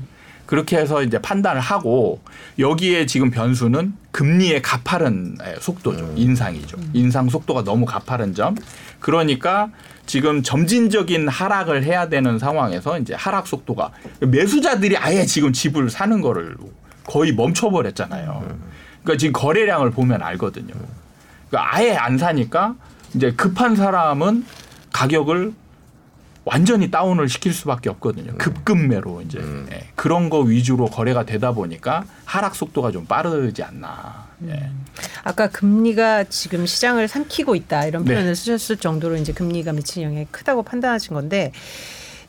[0.53, 2.21] 그렇게 해서 이제 판단을 하고
[2.59, 6.13] 여기에 지금 변수는 금리의 가파른 예, 속도죠.
[6.15, 6.77] 인상이죠.
[6.93, 8.55] 인상 속도가 너무 가파른 점.
[9.01, 9.71] 그러니까
[10.05, 16.55] 지금 점진적인 하락을 해야 되는 상황에서 이제 하락 속도가 매수자들이 아예 지금 집을 사는 거를
[17.07, 18.45] 거의 멈춰버렸잖아요.
[19.05, 20.75] 그러니까 지금 거래량을 보면 알거든요.
[21.49, 22.75] 그러니까 아예 안 사니까
[23.15, 24.45] 이제 급한 사람은
[24.93, 25.55] 가격을
[26.45, 28.35] 완전히 다운을 시킬 수밖에 없거든요.
[28.37, 29.39] 급급매로 이제
[29.71, 34.27] 예, 그런 거 위주로 거래가 되다 보니까 하락 속도가 좀 빠르지 않나.
[34.49, 34.71] 예.
[35.23, 38.15] 아까 금리가 지금 시장을 삼키고 있다 이런 네.
[38.15, 41.53] 표현을 쓰셨을 정도로 이제 금리가 미치는 영향이 크다고 판단하신 건데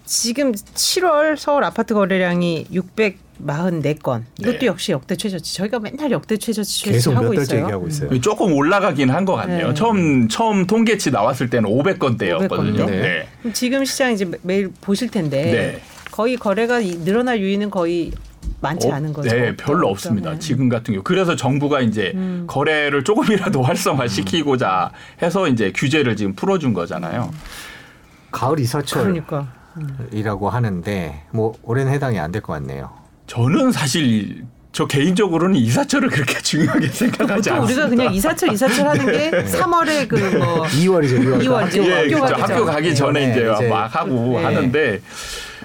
[0.05, 4.65] 지금 7월 서울 아파트 거래량이 644건 이것도 네.
[4.65, 5.55] 역시 역대 최저치.
[5.55, 7.61] 저희가 맨날 역대 최저치 계속 하고 몇 달째 있어요.
[7.63, 8.21] 얘기하고 있어요.
[8.21, 9.69] 조금 올라가긴 한 것 같네요.
[9.69, 9.73] 네.
[9.73, 12.49] 처음 처음 통계치 나왔을 때는 500건대였거든요.
[12.85, 12.87] 500건대.
[12.91, 13.27] 네.
[13.53, 15.81] 지금 시장 이제 매- 매일 보실 텐데 네.
[16.11, 18.11] 거의 거래가 이- 늘어날 요인은 거의
[18.59, 19.29] 많지 어, 않은 거죠.
[19.29, 19.87] 네, 별로.
[19.87, 20.31] 없습니다.
[20.33, 20.39] 네.
[20.39, 21.03] 지금 같은 경우.
[21.03, 22.43] 그래서 정부가 이제 음.
[22.47, 27.31] 거래를 조금이라도 활성화시키고자 해서 이제 규제를 지금 풀어준 거잖아요.
[28.31, 29.53] 가을 이사철이라고 그러니까
[30.49, 32.91] 하는데 뭐 올해는 해당이 안 될 것 같네요.
[33.27, 37.87] 저는 사실 저 개인적으로는 이사철을 그렇게 중요하게 생각하지 보통 우리가 않습니다.
[37.89, 41.19] 그냥 이사철 이사철 하는 게 3월에 그뭐 2월이죠.
[41.19, 41.43] 2월.
[41.45, 42.33] 2월 이제 예, 학교 그렇죠.
[42.35, 42.65] 가기 학교 전.
[42.65, 44.09] 가기 전에 네, 이제, 이제 막 하고
[44.39, 44.43] 네.
[44.43, 45.01] 하는데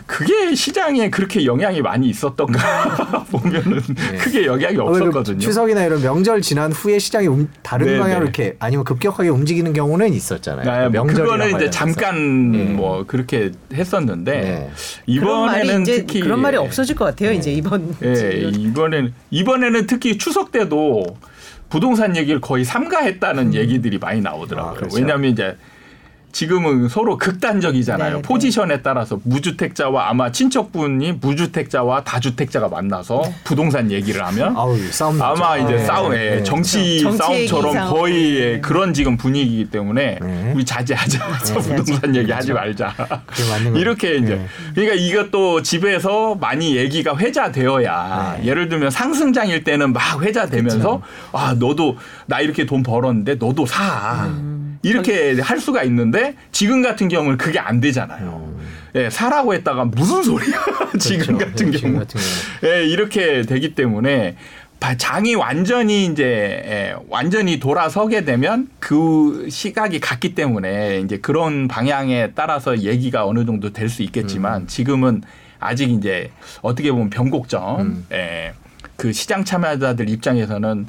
[0.06, 3.80] 그게 시장에 그렇게 영향이 많이 있었던가 보면은
[4.20, 5.38] 크게 영향이 아, 없었거든요.
[5.38, 8.24] 추석이나 이런 명절 지난 후에 시장이 움- 다른 네, 방향으로 네.
[8.24, 10.64] 이렇게 아니면 급격하게 움직이는 경우는 있었잖아요.
[10.64, 11.70] 네, 뭐 그거는 이제 관련해서.
[11.70, 12.64] 잠깐 네.
[12.64, 14.70] 뭐 그렇게 했었는데 네.
[15.06, 17.32] 이번에는 이제 특히 그런 말이 없어질 것 같아요.
[17.32, 21.04] 이제 이번 예, 이번에는 이번에는 특히 추석 때도
[21.70, 24.72] 부동산 얘기를 거의 삼가했다는 얘기들이 많이 나오더라고요.
[24.72, 24.96] 아, 그렇죠.
[24.96, 25.56] 왜냐하면 이제
[26.32, 28.16] 지금은 서로 극단적이잖아요.
[28.16, 35.56] 네, 포지션에 따라서 무주택자와 아마 친척분이 무주택자와 다주택자가 만나서 부동산 얘기를 하면 아우 싸움 아마.
[35.56, 36.42] 이제 네, 싸움 에 네.
[36.42, 37.16] 정치 그렇죠.
[37.18, 37.90] 정치 싸움처럼.
[37.90, 38.60] 거의 네.
[38.60, 40.52] 그런 지금 분위기이기 때문에 네.
[40.54, 41.28] 우리 자제하자.
[41.60, 42.94] 부동산 얘기하지 말자.
[43.26, 43.78] 그게 맞는 거예요.
[43.78, 44.46] 이렇게 이제 네.
[44.74, 48.46] 그러니까 이것도 집에서 많이 얘기가 회자되어야 네.
[48.46, 54.57] 예를 들면 상승장일 때는 막 회자되면서 아 너도 나 이렇게 돈 벌었는데 너도 사 음.
[54.82, 58.56] 이렇게 할 수가 있는데 지금 같은 경우는 그게 안 되잖아요.
[58.94, 60.58] 예, 사라고 했다가 무슨 소리야
[60.98, 61.38] 지금 음.
[61.38, 61.50] 그렇죠.
[61.50, 62.72] 같은 네, 지금 경우 같은 경우.
[62.74, 64.36] 예, 이렇게 되기 때문에
[64.80, 72.30] 바- 장이 완전히 이제 예, 완전히 돌아서게 되면 그 시각이 같기 때문에 이제 그런 방향에
[72.34, 74.66] 따라서 얘기가 어느 정도 될 수 있겠지만 음.
[74.66, 75.22] 지금은
[75.60, 76.30] 아직 이제
[76.62, 78.06] 어떻게 보면 변곡점, 음.
[78.12, 78.54] 예,
[78.96, 80.86] 그 시장 참여자들 입장에서는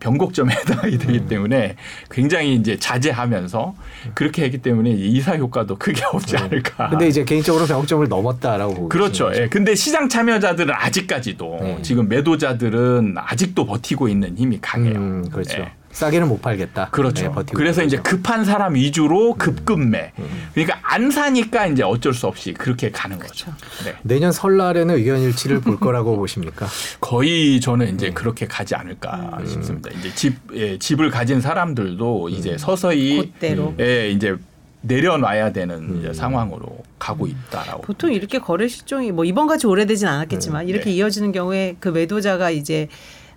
[0.00, 1.28] 변곡점에 해당이 되기 음.
[1.28, 1.76] 때문에
[2.10, 3.74] 굉장히 이제 자제하면서
[4.14, 6.84] 그렇게 했기 때문에 이사 효과도 크게 없지 않을까.
[6.84, 6.90] 네.
[6.90, 9.30] 근데 이제 개인적으로 병점을 넘었다라고 그렇죠.
[9.34, 9.48] 예.
[9.48, 11.78] 근데 시장 참여자들은 아직까지도 네.
[11.82, 14.98] 지금 매도자들은 아직도 버티고 있는 힘이 강해요.
[14.98, 15.60] 음, 그렇죠.
[15.60, 15.72] 예.
[15.92, 16.88] 싸게는 못 팔겠다.
[16.90, 17.34] 그렇죠.
[17.34, 17.98] 네, 그래서 이제.
[17.98, 20.12] 급한 사람 위주로 급급매.
[20.18, 20.48] 음.
[20.54, 23.52] 그러니까 안 사니까 이제 어쩔 수 없이 그렇게 가는 거죠.
[23.84, 23.94] 네.
[24.02, 26.66] 내년 설날에는 의견 일치를 볼 거라고 보십니까?
[27.00, 27.92] 거의 저는 네.
[27.92, 29.46] 이제 그렇게 가지 않을까 음.
[29.46, 29.90] 싶습니다.
[29.98, 33.74] 이제 집 예, 집을 가진 사람들도 이제 서서히 그대로.
[33.80, 34.36] 예, 이제
[34.82, 35.98] 내려놔야 되는 음.
[35.98, 37.82] 이제 상황으로 가고 있다라고.
[37.82, 40.92] 보통 이렇게 거래 실종이 뭐 이번 같이 오래되진 않았겠지만 이렇게 네.
[40.92, 42.88] 이어지는 경우에 그 매도자가 이제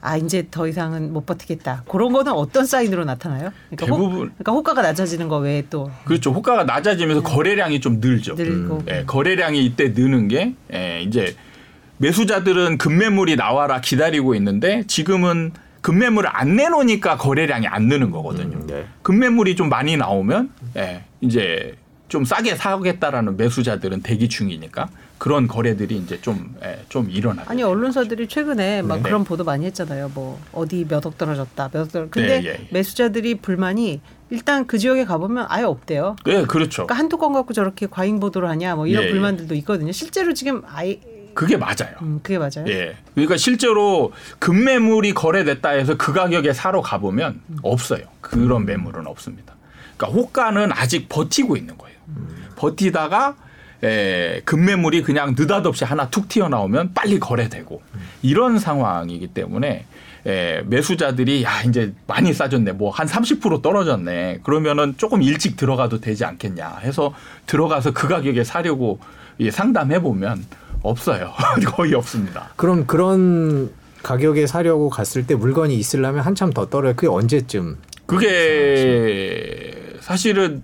[0.04, 3.54] 아 이제 더 이상은 못 버티겠다 그런 거는 어떤 사인으로 나타나요?
[3.70, 6.32] 그러니까, 호, 대부분 그러니까 호가가 낮아지는 거 외에 또 그렇죠.
[6.32, 8.36] 호가가 낮아지면서 거래량이 좀 늘죠.
[8.36, 11.38] 늘고 예, 거래량이 이때 느는 게 예, 이제
[11.98, 18.58] 매수자들은 급매물이 나와라 기다리고 있는데 지금은 급매물을 안 내놓으니까 거래량이 안 느는 거거든요.
[18.58, 18.86] 음, 네.
[19.04, 21.78] 급매물이 좀 많이 나오면 예, 이제
[22.10, 24.90] 좀 싸게 사겠다라는 매수자들은 대기 중이니까
[25.24, 27.46] 그런 거래들이 이제 좀, 예, 좀 일어나요.
[27.48, 29.04] 아니 언론사들이 최근에 막 네.
[29.04, 30.12] 그런 보도 많이 했잖아요.
[30.14, 32.08] 뭐 어디 몇 억 떨어졌다, 몇억 떨어.
[32.10, 32.68] 근데 네, 예.
[32.72, 36.18] 매수자들이 불만이 일단 그 지역에 가보면 아예 없대요.
[36.26, 36.84] 네, 그렇죠.
[36.88, 39.12] 그러니까 한두 건 갖고 저렇게 과잉 보도를 하냐, 뭐 이런 예, 예.
[39.12, 39.94] 불만들도 있거든요.
[39.94, 41.00] 실제로 지금 아예
[41.34, 41.96] 그게 맞아요.
[42.02, 42.66] 음, 그게 맞아요.
[42.68, 42.98] 예.
[43.14, 48.02] 그러니까 실제로 급매물이 거래됐다 해서 그 가격에 사러 가보면 없어요.
[48.20, 49.56] 그런 매물은 없습니다.
[49.96, 51.96] 그러니까 호가는 아직 버티고 있는 거예요.
[52.58, 53.38] 버티다가
[53.84, 57.82] 에, 급매물이 그냥 느닷없이 하나 툭 튀어나오면 빨리 거래되고
[58.22, 59.86] 이런 상황이기 때문에
[60.26, 66.24] 에, 매수자들이 야 이제 많이 싸졌네 뭐 한 30% 떨어졌네 그러면은 조금 일찍 들어가도 되지
[66.26, 67.14] 않겠냐 해서
[67.46, 69.00] 들어가서 그 가격에 사려고
[69.40, 70.46] 예, 상담해 보면
[70.82, 71.34] 없어요
[71.76, 73.72] 거의 없습니다 그럼 그런
[74.04, 76.94] 가격에 사려고 갔을 때 물건이 있으려면 한참 더 떨어요.
[76.94, 77.78] 그게 언제쯤?
[78.06, 80.62] 그게 사실은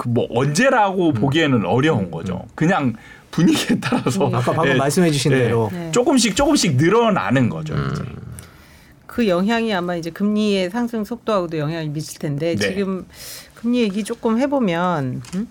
[0.00, 2.94] 그 뭐 언제라고 보기에는 어려운 거죠 그냥
[3.30, 4.34] 분위기에 따라서 음.
[4.34, 5.40] 아까 방금 예, 말씀해 주신 예.
[5.40, 5.90] 대로 네.
[5.92, 8.02] 조금씩 조금씩 늘어나는 거죠 이제.
[9.06, 12.68] 그 영향이 아마 이제 금리의 상승 속도하고도 영향을 미칠 텐데 네.
[12.68, 13.06] 지금
[13.54, 15.48] 금리 얘기 조금 해보면 음?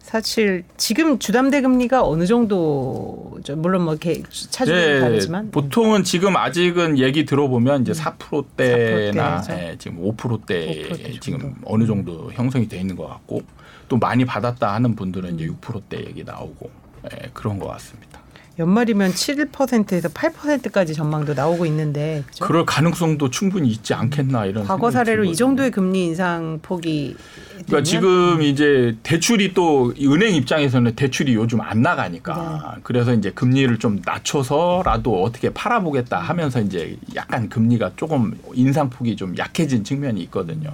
[0.00, 6.36] 사실 지금 주담대 금리가 어느 정도 저 물론 뭐 이렇게 차주는 네, 다르지만 보통은 지금
[6.36, 9.52] 아직은 얘기 들어보면 이제 4%대나 4%대죠.
[9.52, 11.20] 예, 지금 5%대 5% 정도.
[11.20, 13.42] 지금 어느 정도 형성이 돼 있는 것 같고
[13.88, 16.70] 또 많이 받았다 하는 분들은 이제 6%대 얘기 나오고
[17.12, 18.18] 예, 그런 것 같습니다.
[18.58, 22.44] 연말이면 7%에서 8%까지 전망도 나오고 있는데 그죠?
[22.44, 25.36] 그럴 가능성도 충분히 있지 않겠나 이런 과거 사례로 이.
[25.36, 27.16] 정도의 금리 인상 폭이
[27.52, 32.80] 그러니까 지금 이제 대출이 또 은행 입장에서는 대출이 요즘 안 나가니까 네.
[32.82, 39.38] 그래서 이제 금리를 좀 낮춰서라도 어떻게 팔아보겠다 하면서 이제 약간 금리가 조금 인상 폭이 좀
[39.38, 40.70] 약해진 측면이 있거든요.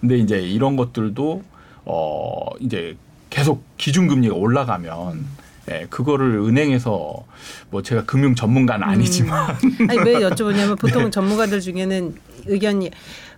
[0.00, 1.42] 근데 이제 이런 것들도
[1.88, 2.96] 어 이제
[3.30, 5.24] 계속 기준금리가 올라가면
[5.70, 7.24] 예, 그거를 은행에서
[7.70, 9.50] 뭐 제가 금융 전문가는 아니지만
[9.88, 12.14] 아니 왜 여쭤보냐면 보통 전문가들 중에는
[12.46, 12.90] 의견이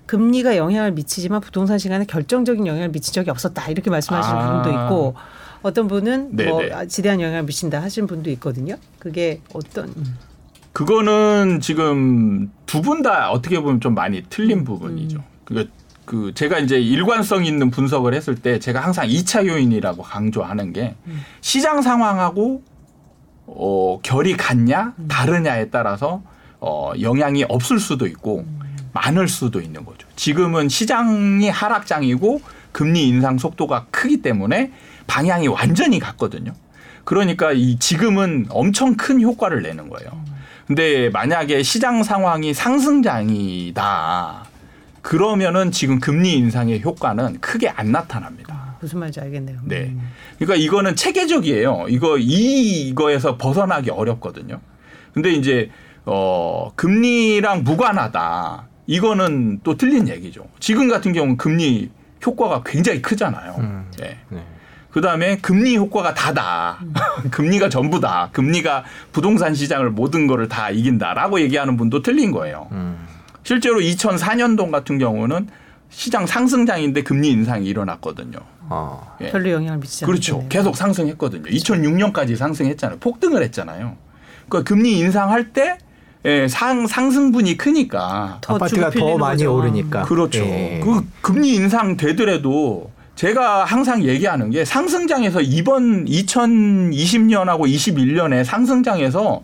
[0.06, 4.62] 금리가 영향을 미치지만 부동산 시간에 결정적인 영향을 미친 적이 없었다 이렇게 말씀하시는 아.
[4.62, 5.14] 분도 있고
[5.62, 6.72] 어떤 분은 뭐 네네.
[6.72, 8.76] 아, 지대한 영향을 미친다 하시는 분도 있거든요.
[8.98, 10.16] 그게 어떤 음.
[10.72, 15.22] 그거는 지금 두 분 다 어떻게 보면 좀 많이 틀린 부분이죠.
[15.44, 15.72] 그러니까
[16.11, 20.96] 그 제가 이제 일관성 있는 분석을 했을 때 제가 항상 2차 요인이라고 강조하는 게
[21.40, 22.64] 시장 상황하고
[23.46, 26.25] 어 결이 같냐 다르냐에 따라서
[26.59, 28.44] 어 영향이 없을 수도 있고
[28.92, 30.09] 많을 수도 있는 거죠.
[30.16, 32.40] 지금은 시장이 하락장이고
[32.73, 34.73] 금리 인상 속도가 크기 때문에
[35.07, 36.55] 방향이 완전히 같거든요.
[37.05, 40.11] 그러니까 이 지금은 엄청 큰 효과를 내는 거예요.
[40.66, 44.49] 근데 만약에 시장 상황이 상승장이다.
[45.02, 48.76] 그러면은 지금 금리 인상의 효과는 크게 안 나타납니다.
[48.80, 49.58] 무슨 말인지 알겠네요.
[49.64, 49.88] 네.
[49.88, 50.10] 음.
[50.38, 51.86] 그러니까 이거는 체계적이에요.
[51.88, 54.60] 이거 이거에서 벗어나기 어렵거든요.
[55.12, 55.70] 근데 이제
[56.04, 58.68] 어 금리랑 무관하다.
[58.86, 60.46] 이거는 또 틀린 얘기죠.
[60.58, 61.90] 지금 같은 경우는 금리
[62.24, 63.56] 효과가 굉장히 크잖아요.
[63.58, 63.90] 음.
[63.98, 64.18] 네.
[64.30, 64.44] 네.
[64.90, 66.78] 그 다음에 금리 효과가 다다.
[67.30, 68.30] 금리가 전부다.
[68.32, 72.68] 금리가 부동산 시장을 모든 거를 다 이긴다라고 얘기하는 분도 틀린 거예요.
[72.72, 72.98] 음.
[73.42, 75.48] 실제로 2004년도 같은 경우는
[75.90, 78.38] 시장 상승장인데 금리 인상이 일어났거든요.
[78.68, 79.16] 어.
[79.20, 79.31] 예.
[79.31, 80.35] 별로 영향을 미치지 그렇죠.
[80.35, 80.48] 않겠네요.
[80.48, 81.50] 계속 상승했거든요.
[81.50, 82.98] 2006년까지 상승했잖아요.
[83.00, 83.96] 폭등을 했잖아요.
[84.48, 85.79] 그러니까 금리 인상할 때
[86.26, 89.57] 예, 상, 상승분이 크니까 더 아파트가 더 많이 거죠.
[89.57, 90.03] 오르니까.
[90.03, 90.40] 그렇죠.
[90.40, 90.81] 예.
[90.85, 99.42] 그 금리 인상 되더라도 제가 항상 얘기하는 게 상승장에서 이번 2020년하고 21년에 상승장에서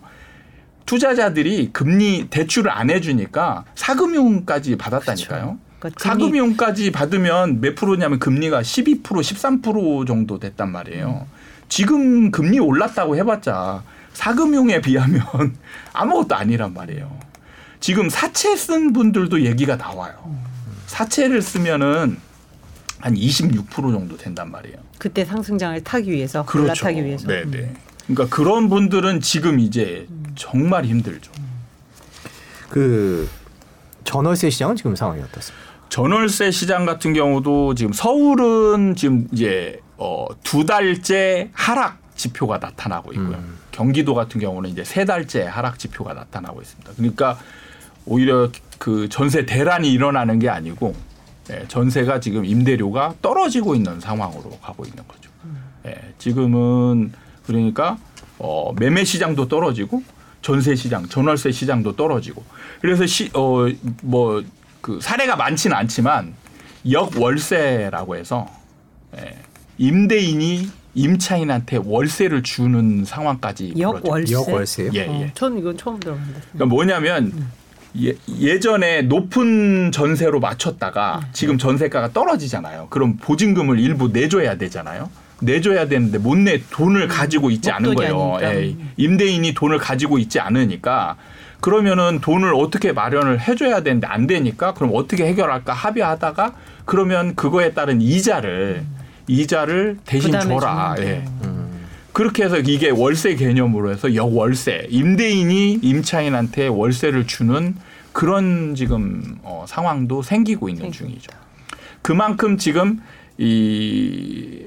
[0.87, 5.59] 투자자들이 금리 대출을 안 해주니까 사금융까지 받았다니까요.
[5.79, 11.27] 그러니까 금리- 사금융까지 받으면 몇 프로냐면 금리가 12% 13% 정도 됐단 말이에요.
[11.69, 15.21] 지금 금리 올랐다고 해봤자 사금융에 비하면
[15.93, 17.15] 아무것도 아니란 말이에요.
[17.79, 20.13] 지금 사채 쓴 분들도 얘기가 나와요.
[20.87, 22.17] 사채를 쓰면은
[22.99, 24.77] 한 26% 정도 된단 말이에요.
[24.97, 26.85] 그때 상승장을 타기 위해서 그렇죠.
[26.87, 27.27] 올라타기 위해서.
[27.27, 27.51] 네, 음.
[27.51, 27.73] 네.
[28.07, 31.31] 그러니까 그런 분들은 지금 이제 정말 힘들죠.
[32.69, 33.29] 그
[34.03, 35.67] 전월세 시장은 지금 상황이 어떻습니까?
[35.89, 43.37] 전월세 시장 같은 경우도 지금 서울은 지금 이제 어, 두 달째 하락 지표가 나타나고 있고요.
[43.37, 43.57] 음.
[43.71, 46.91] 경기도 같은 경우는 이제 세 달째 하락 지표가 나타나고 있습니다.
[46.95, 47.37] 그러니까
[48.05, 50.95] 오히려 그 전세 대란이 일어나는 게 아니고
[51.51, 55.29] 예, 전세가 지금 임대료가 떨어지고 있는 상황으로 가고 있는 거죠.
[55.85, 57.13] 예, 지금은
[57.47, 57.97] 그러니까
[58.37, 60.03] 어, 매매 시장도 떨어지고
[60.41, 62.43] 전세 시장, 전월세 시장도 떨어지고
[62.81, 63.65] 그래서 시, 어,
[64.03, 64.43] 뭐
[64.87, 66.33] 그 사례가 많지는 않지만
[66.89, 68.47] 역월세라고 해서
[69.17, 69.37] 예,
[69.77, 73.73] 임대인이 임차인한테 월세를 주는 상황까지.
[73.77, 74.33] 역월세.
[74.33, 74.91] 역월세요?
[74.93, 75.31] 예, 어, 예.
[75.35, 76.39] 전 이건 처음 들어봤는데.
[76.53, 77.47] 그러니까 뭐냐면
[78.01, 82.87] 예, 예전에 높은 전세로 맞췄다가 지금 전세가가 떨어지잖아요.
[82.89, 85.09] 그럼 보증금을 일부 내줘야 되잖아요.
[85.41, 88.37] 내줘야 되는데 못 내 돈을 가지고 있지 않은 거예요.
[88.41, 91.15] 예, 임대인이 돈을 가지고 있지 않으니까
[91.59, 96.53] 그러면은 돈을 어떻게 마련을 해줘야 되는데 안 되니까 그럼 어떻게 해결할까 합의하다가
[96.85, 98.83] 그러면 그거에 따른 이자를
[99.27, 100.95] 이자를 대신 줘라.
[100.99, 101.23] 예.
[101.41, 101.47] 거.
[101.47, 101.57] 음.
[102.13, 107.75] 그렇게 해서 이게 월세 개념으로 해서 역월세 임대인이 임차인한테 월세를 주는
[108.13, 111.29] 그런 지금 어, 상황도 생기고 있는 중이죠.
[112.01, 113.01] 그만큼 지금
[113.37, 114.61] 이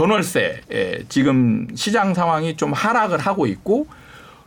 [0.00, 3.86] 전월세 에 지금 시장 상황이 좀 하락을 하고 있고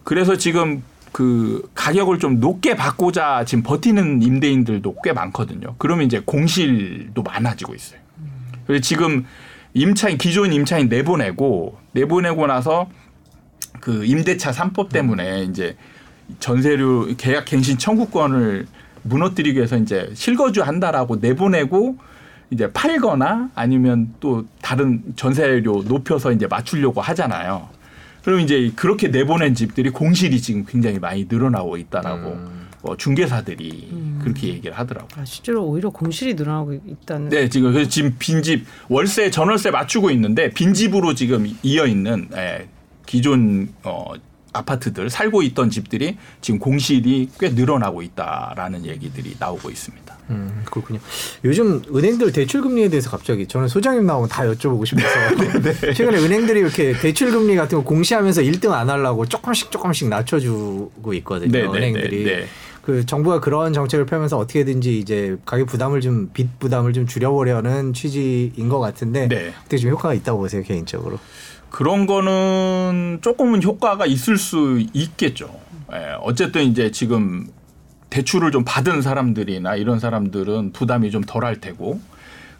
[0.04, 5.76] 그래서 지금 그 가격을 좀 높게 받고자 지금 버티는 임대인들도 꽤 많거든요.
[5.78, 8.00] 그러면 이제 공실도 많아지고 있어요.
[8.66, 9.28] 그래서 지금
[9.76, 12.89] 임차인 기존 임차인 내보내고 내보내고 나서
[13.80, 15.78] 그 임대차 3법 때문에 이제
[16.39, 18.66] 전세료 계약 갱신 청구권을
[19.04, 21.98] 무너뜨리기 위해서 이제 실거주 한다라고 내보내고
[22.54, 27.68] 이제 팔거나 아니면 또 다른 전세료 높여서 이제 맞추려고 하잖아요.
[28.24, 32.68] 그럼 이제 그렇게 내보낸 집들이 공실이 지금 굉장히 많이 늘어나고 있다라고 음.
[32.84, 35.22] 어, 중개사들이 그렇게 얘기를 하더라고요.
[35.22, 37.30] 아, 실제로 오히려 공실이 늘어나고 있다는.
[37.30, 42.68] 네, 지금 그래서 지금 빈집 월세 전월세 맞추고 있는데 빈집으로 지금 이어 있는 예,
[43.06, 44.13] 기존 어,
[44.54, 50.18] 아파트들 살고 있던 집들이 지금 공실이 꽤 늘어나고 있다라는 얘기들이 나오고 있습니다.
[50.30, 51.00] 음, 그렇군요.
[51.44, 55.08] 요즘 은행들 대출 금리에 대해서 갑자기 저는 소장님 나오면 다 여쭤보고 싶어서
[55.94, 61.52] 최근에 은행들이 이렇게 대출 금리 같은 거 공시하면서 1등 안 하려고 조금씩 조금씩 낮춰주고 있거든요.
[61.52, 62.24] 네, 네, 은행들이.
[62.24, 62.46] 네, 네.
[62.84, 68.68] 그 정부가 그런 정책을 펴면서 어떻게든지 이제 가격 부담을 좀 빚 부담을 좀 줄여보려는 취지인
[68.68, 69.54] 것 같은데 네.
[69.63, 71.18] 그때 좀 효과가 있다고 보세요 개인적으로.
[71.74, 75.60] 그런 거는 조금은 효과가 있을 수 있겠죠.
[75.92, 77.48] 예, 어쨌든 이제 지금
[78.12, 82.00] 대출을 좀 받은 사람들이나 이런 사람들은 부담이 좀 덜 할 테고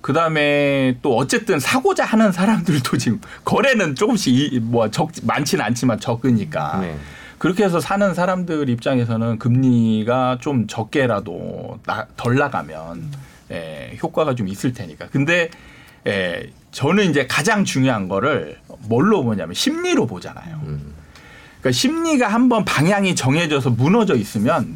[0.02, 6.00] 그 다음에 또 어쨌든 사고자 하는 사람들도 지금 거래는 조금씩 이- 뭐 적, 많지는 않지만
[6.00, 6.98] 적으니까 네.
[7.38, 13.12] 그렇게 해서 사는 사람들 입장에서는 금리가 좀 적게라도 나, 덜 나가면
[13.52, 15.10] 예, 효과가 좀 있을 테니까.
[15.10, 15.52] 근데
[16.08, 20.62] 예, 저는 이제 가장 중요한 거를 뭘로 보냐면 심리로 보잖아요.
[20.64, 20.94] 음.
[21.60, 24.76] 그러니까 심리가 한번 방향이 정해져서 무너져 있으면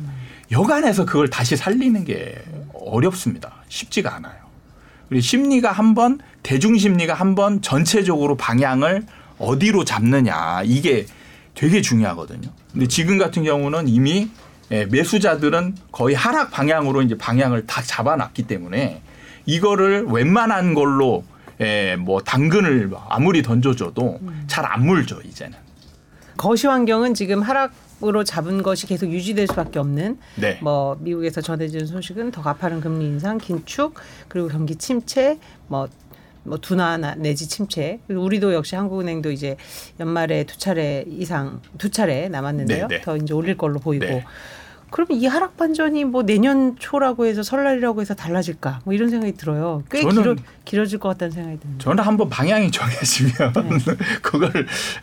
[0.52, 2.42] 여간해서 그걸 다시 살리는 게
[2.74, 3.52] 어렵습니다.
[3.68, 4.36] 쉽지가 않아요.
[5.10, 9.06] 그리고 심리가 한번 대중 심리가 한번 전체적으로 방향을
[9.40, 11.06] 어디로 잡느냐 이게
[11.54, 12.50] 되게 중요하거든요.
[12.72, 14.30] 근데 지금 같은 경우는 이미
[14.72, 19.02] 예, 매수자들은 거의 하락 방향으로 이제 방향을 다 잡아놨기 때문에
[19.46, 21.24] 이거를 웬만한 걸로
[21.62, 25.58] 예, 뭐 당근을 아무리 던져줘도 잘안 물죠 이제는.
[26.38, 30.60] 거시 환경은 지금 하락 으로 잡은 것이 계속 유지될 수밖에 없는 네.
[30.62, 33.96] 뭐 미국에서 전해지는 소식은 더 가파른 금리 인상, 긴축,
[34.28, 35.88] 그리고 경기 침체, 뭐,
[36.44, 38.00] 뭐 둔화 내지 침체.
[38.08, 39.58] 우리도 역시 한국은행도 이제
[40.00, 42.88] 연말에 두 차례 이상 두 차례 남았는데요.
[42.88, 43.02] 네, 네.
[43.02, 44.06] 더 이제 올릴 걸로 보이고.
[44.06, 44.24] 네.
[44.90, 48.82] 그럼 이 하락 반전이 뭐 내년 초라고 해서 설날이라고 해서 달라질까?
[48.86, 49.84] 뭐 이런 생각이 들어요.
[49.92, 50.36] 꽤 저는- 길어
[50.66, 51.84] 길어질 것 같다는 생각이 듭니다.
[51.84, 53.54] 저는 한번 방향이 정해지면
[54.22, 54.52] 그걸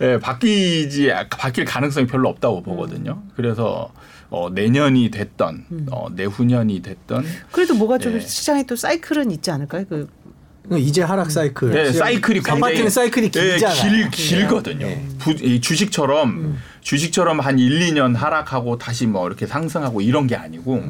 [0.01, 3.23] 예, 바뀌지 바뀔 가능성이 별로 없다고 보거든요.
[3.37, 3.93] 그래서
[4.31, 8.21] 어, 내년이 됐던 어, 내후년이 됐던 그래도 뭐가 좀 예.
[8.21, 9.85] 시장에 또 사이클은 있지 않을까요?
[9.87, 10.09] 그
[10.79, 11.71] 이제 하락 사이클.
[11.73, 13.83] 네, 사이클이 아파트는 굉장히 사이클이 예, 길잖아요.
[13.83, 14.87] 길, 길거든요.
[14.87, 15.07] 네.
[15.19, 20.83] 부, 이 주식처럼 주식처럼 한 1, 2년 하락하고 다시 뭐 이렇게 상승하고 이런 게 아니고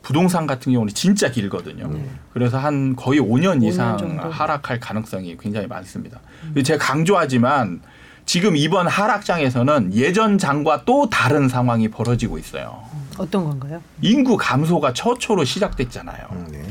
[0.00, 1.90] 부동산 같은 경우는 진짜 길거든요.
[2.32, 4.30] 그래서 한 거의 5년 5년 이상 정도.
[4.30, 6.20] 하락할 가능성이 굉장히 많습니다.
[6.64, 7.82] 제가 강조하지만
[8.26, 12.84] 지금 이번 하락장에서는 예전 장과 또 다른 상황이 벌어지고 있어요.
[13.18, 13.82] 어떤 건가요?
[14.02, 16.28] 인구 감소가 처초로 시작됐잖아요.
[16.30, 16.62] 음, 네.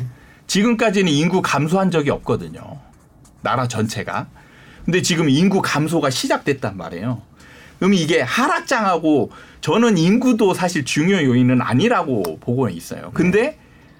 [0.47, 2.61] 지금까지는 인구 감소한 적이 없거든요.
[3.41, 4.27] 나라 전체가.
[4.85, 7.21] 근데 지금 인구 감소가 시작됐단 말이에요.
[7.79, 13.11] 그럼 이게 하락장하고 저는 인구도 사실 중요 요인은 아니라고 보고 있어요.
[13.13, 13.57] 근데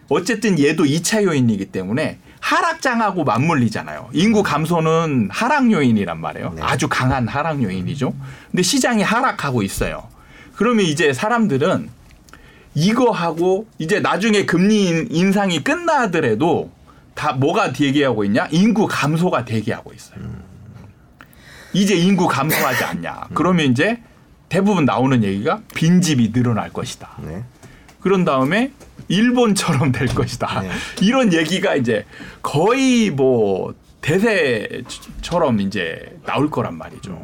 [0.10, 4.10] 어쨌든 얘도 2차 요인이기 때문에 하락장하고 맞물리잖아요.
[4.14, 6.54] 인구 감소는 하락 요인이란 말이에요.
[6.56, 6.62] 네.
[6.62, 8.14] 아주 강한 하락 요인이죠.
[8.52, 10.08] 근데 시장이 하락하고 있어요.
[10.56, 11.90] 그러면 이제 사람들은
[12.76, 16.72] 이거 하고 이제 나중에 금리 인- 인상이 끝나더라도
[17.14, 18.48] 다 뭐가 대기하고 있냐?
[18.52, 20.20] 인구 감소가 대기하고 있어요.
[21.74, 23.28] 이제 인구 감소하지 않냐?
[23.34, 24.02] 그러면 이제
[24.48, 27.10] 대부분 나오는 얘기가 빈집이 늘어날 것이다.
[27.24, 27.44] 네.
[28.00, 28.72] 그런 다음에
[29.08, 30.62] 일본처럼 될 것이다.
[30.62, 30.70] 네.
[31.02, 32.06] 이런 얘기가 이제
[32.42, 37.22] 거의 뭐 대세처럼 이제 나올 거란 말이죠.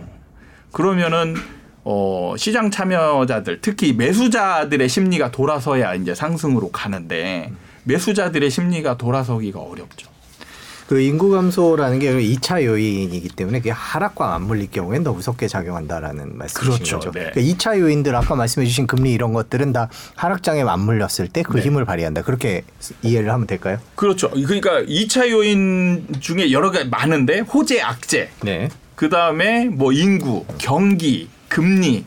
[0.71, 1.35] 그러면은
[1.83, 7.51] 어 시장 참여자들 특히 매수자들의 심리가 돌아서야 이제 상승으로 가는데
[7.83, 10.14] 매수자들의 심리가 돌아서기가 어렵죠.
[10.88, 16.73] 그 인구 감소라는 게 2차 요인이기 때문에 그게 하락과 맞물릴 경우엔 더 무섭게 작용한다라는 말씀이신
[16.73, 16.97] 그렇죠.
[16.97, 17.11] 거죠.
[17.11, 17.31] 네.
[17.33, 21.63] 그러니까 2차 요인들 아까 말씀해 주신 금리 이런 것들은 다 하락장에 맞물렸을 때그 네.
[21.63, 22.21] 힘을 발휘한다.
[22.21, 22.63] 그렇게
[23.01, 23.79] 이해를 하면 될까요?
[23.95, 24.29] 그렇죠.
[24.29, 28.69] 그러니까 2차 요인 중에 여러 가지 많은데 호재 악재 네.
[28.95, 32.05] 그 다음에 뭐 인구, 경기, 금리,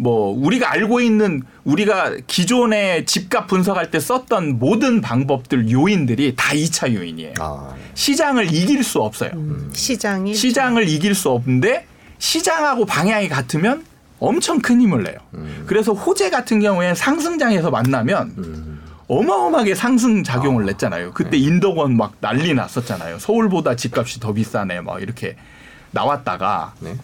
[0.00, 6.94] 뭐 우리가 알고 있는 우리가 기존에 집값 분석할 때 썼던 모든 방법들 요인들이 다 2차
[6.94, 7.34] 요인이에요.
[7.38, 9.30] 아, 시장을 이길 수 없어요.
[9.74, 11.86] 시장이 시장을 이길 수 없는데
[12.18, 13.84] 시장하고 방향이 같으면
[14.18, 15.16] 엄청 큰 힘을 내요.
[15.66, 18.80] 그래서 호재 같은 경우에 상승장에서 만나면 음.
[19.06, 21.12] 어마어마하게 상승 작용을 냈잖아요.
[21.12, 23.18] 그때 인덕원 막 난리 났었잖아요.
[23.18, 24.80] 서울보다 집값이 더 비싸네.
[24.80, 25.36] 막 이렇게
[25.90, 26.94] 나왔다가 네.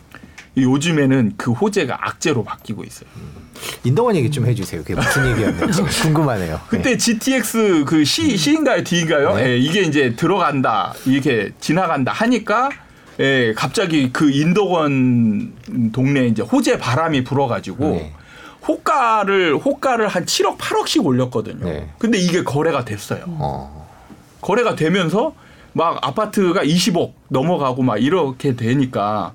[0.63, 3.09] 요즘에는 그 호재가 악재로 바뀌고 있어요.
[3.85, 4.83] 인덕원 얘기 좀 해주세요.
[4.83, 6.61] 그게 무슨 얘기였는지 궁금하네요.
[6.69, 9.35] 그때 GTX 그 C C인가요 D인가요?
[9.37, 9.51] 네.
[9.51, 12.71] 예, 이게 이제 들어간다 이렇게 지나간다 하니까
[13.21, 15.53] 예, 갑자기 그 인덕원
[15.93, 18.13] 동네에 이제 호재 바람이 불어가지고 네.
[18.67, 21.65] 호가를 호가를 한 7억 8억씩 올렸거든요.
[21.65, 21.91] 네.
[21.99, 23.23] 근데 이게 거래가 됐어요.
[23.27, 23.89] 어.
[24.41, 25.35] 거래가 되면서
[25.73, 29.35] 막 아파트가 20억 넘어가고 막 이렇게 되니까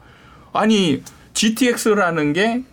[0.53, 1.01] 아니
[1.33, 2.63] GTX라는 게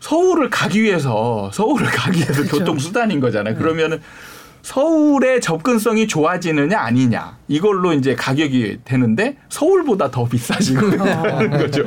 [0.00, 3.56] 서울을 가기 위해서 서울을 가기 위해서 교통 수단인 거잖아요.
[3.56, 4.00] 그러면은
[4.64, 11.84] 서울의 접근성이 좋아지느냐 아니냐 이걸로 이제 가격이 되는데 서울보다 더 비싸지고 있는 거죠.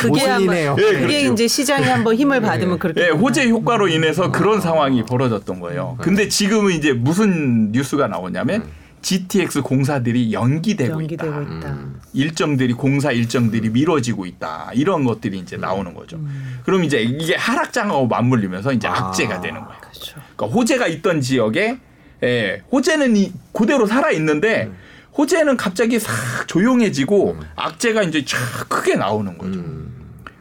[0.00, 0.76] 그게 아마 모순이네요.
[0.78, 1.32] 예, 그게 그렇죠.
[1.34, 3.18] 이제 시장이 한번 힘을 받으면 그렇게 예, 되나.
[3.18, 5.98] 호재 효과로 인해서 그런 상황이 벌어졌던 거예요.
[6.00, 8.64] 근데 지금은 이제 무슨 뉴스가 나오냐면
[9.02, 11.58] GTX 공사들이 연기되고, 연기되고 있다.
[11.58, 11.78] 있다.
[12.12, 14.70] 일정들이 공사 일정들이 미뤄지고 있다.
[14.74, 16.20] 이런 것들이 이제 나오는 거죠.
[16.64, 19.08] 그럼 이제 이게 하락장하고 맞물리면서 이제 아.
[19.08, 19.80] 악재가 되는 거예요.
[19.80, 20.20] 그렇죠.
[20.36, 21.78] 그러니까 호재가 있던 지역에
[22.22, 24.70] 예, 호재는 이, 그대로 살아 있는데
[25.18, 26.12] 호재는 갑자기 싹
[26.46, 28.38] 조용해지고 악재가 이제 쫙
[28.68, 29.60] 크게 나오는 거죠.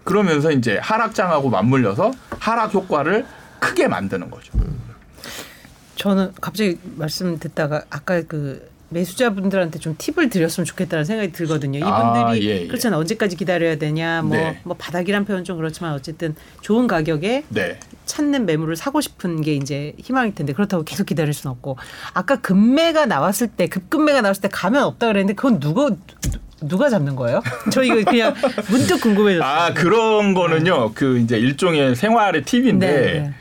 [0.03, 3.26] 그러면서 이제 하락장하고 맞물려서 하락 효과를
[3.59, 4.53] 크게 만드는 거죠.
[6.01, 11.77] 저는 갑자기 말씀 듣다가 아까 그 매수자분들한테 좀 팁을 드렸으면 좋겠다는 생각이 들거든요.
[11.77, 12.67] 이분들이 아, 예, 예.
[12.67, 14.59] 그렇잖아 언제까지 기다려야 되냐 뭐, 네.
[14.63, 17.79] 뭐 바닥이란 표현 좀 그렇지만 어쨌든 좋은 가격에 네.
[18.05, 21.77] 찾는 매물을 사고 싶은 게 이제 희망일 텐데 그렇다고 계속 기다릴 수는 없고
[22.15, 25.91] 아까 급매가 나왔을 때 급급매가 나왔을 때 가면 없다 그랬는데 그건 누가
[26.61, 27.43] 누가 잡는 거예요?
[27.71, 28.33] 저 이거 그냥
[28.71, 29.47] 문득 궁금해졌어요.
[29.47, 30.93] 아 그런 거는요.
[30.95, 33.33] 그 이제 일종의 생활의 팁인데 네, 네.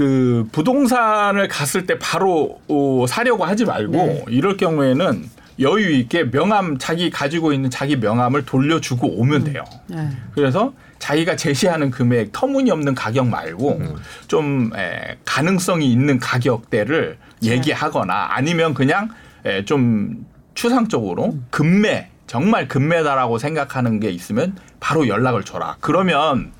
[0.00, 4.24] 그 부동산을 갔을 때 바로 어, 사려고 하지 말고 네.
[4.30, 5.28] 이럴 경우에는
[5.60, 9.62] 여유 있게 명함 자기 가지고 있는 자기 명함을 돌려주고 오면 돼요.
[9.88, 10.08] 네.
[10.34, 13.78] 그래서 자기가 제시하는 금액 터무니없는 가격 말고
[14.26, 17.50] 좀 에, 가능성이 있는 가격대를 네.
[17.50, 19.10] 얘기하거나 아니면 그냥
[19.44, 20.24] 에, 좀
[20.54, 25.76] 추상적으로 금매 정말 금매다라고 생각하는 게 있으면 바로 연락을 줘라.
[25.80, 26.52] 그러면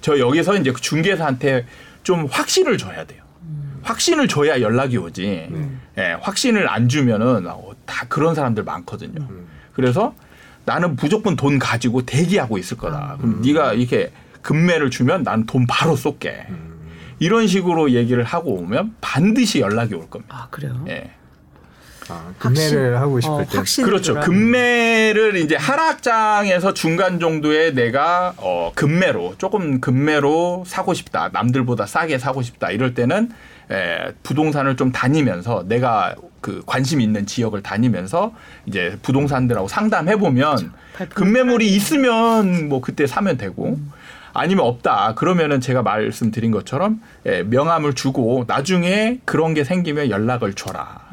[0.00, 1.64] 저 여기서 이제 그 중개사한테
[2.04, 3.22] 좀 확신을 줘야 돼요.
[3.82, 5.48] 확신을 줘야 연락이 오지.
[5.98, 9.26] 예, 확신을 안 주면은 어, 다 그런 사람들 많거든요.
[9.72, 10.14] 그래서
[10.64, 13.16] 나는 무조건 돈 가지고 대기하고 있을 거다.
[13.18, 16.46] 그럼 네가 이렇게 금매를 주면 나는 돈 바로 쏠게.
[17.18, 20.36] 이런 식으로 얘기를 하고 오면 반드시 연락이 올 겁니다.
[20.36, 20.84] 아 그래요.
[20.88, 21.10] 예.
[22.08, 23.58] 아, 금매를 하고 싶을 어, 때.
[23.58, 24.20] 확신 그렇죠.
[24.20, 31.30] 금매를 이제 하락장에서 중간 정도에 내가 어 금매로 조금 금매로 사고 싶다.
[31.32, 32.70] 남들보다 싸게 사고 싶다.
[32.70, 33.30] 이럴 때는
[33.70, 38.34] 에, 부동산을 좀 다니면서 내가 그 관심 있는 지역을 다니면서
[38.66, 43.78] 이제 부동산들하고 상담해 보면 발품 금매물이 있으면 뭐 그때 사면 되고
[44.34, 45.14] 아니면 없다.
[45.14, 51.08] 그러면은 제가 말씀드린 것처럼 예, 명함을 주고 나중에 그런 게 생기면 연락을 줘라.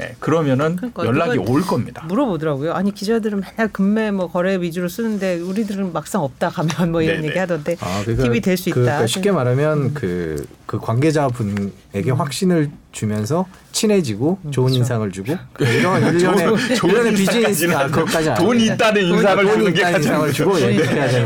[0.00, 2.04] 예, 그러면은 그러니까 연락이 올 겁니다.
[2.08, 2.72] 물어보더라고요.
[2.72, 7.28] 아니 기자들은 맨날 금매 뭐 거래 위주로 쓰는데 우리들은 막상 없다 가면 뭐 이런 네네.
[7.28, 8.80] 얘기 하던데 아, 그러니까 팁이 될수 있다.
[8.80, 8.84] 네.
[8.84, 14.78] 그러니까 쉽게 말하면 그, 그 관계자분에게 확신을 주면서 친해지고 좋은 그렇죠.
[14.78, 16.46] 인상을 주고 이런 일련의
[16.82, 18.58] 일련의 비즈니스 아, 그것까지 안 돈.
[18.58, 20.54] 있다는 인상을 돈 주는 게 있다는 가장 인상을 주고.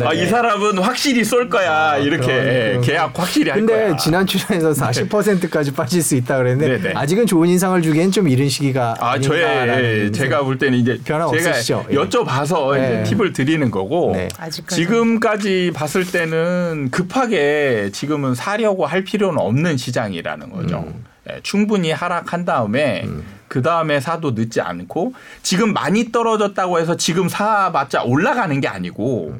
[0.08, 1.96] 아, 이 사람은 확실히 쏠 거야.
[1.96, 2.80] 이렇게 그럼, 예.
[2.82, 3.96] 계약 확실히 할 근데 거야.
[3.96, 6.94] 지난 출연에서 40%까지 빠질 수 있다 그랬는데 네네.
[6.96, 11.28] 아직은 좋은 인상을 주기엔 좀 이른 시기가 아, 저의 예, 제가 볼 때는 이제 변화
[11.30, 11.86] 제가 없으시죠?
[11.90, 11.94] 예.
[11.94, 13.02] 여쭤봐서 네.
[13.02, 14.28] 이제 팁을 드리는 거고 네.
[14.68, 20.84] 지금까지 봤을 때는 급하게 지금은 사려고 할 필요는 없는 시장이라는 거죠.
[20.86, 21.04] 음.
[21.30, 23.06] 예, 충분히 하락한 다음에
[23.48, 29.34] 그 다음에 사도 늦지 않고 지금 많이 떨어졌다고 해서 지금 사봤자 올라가는 게 아니고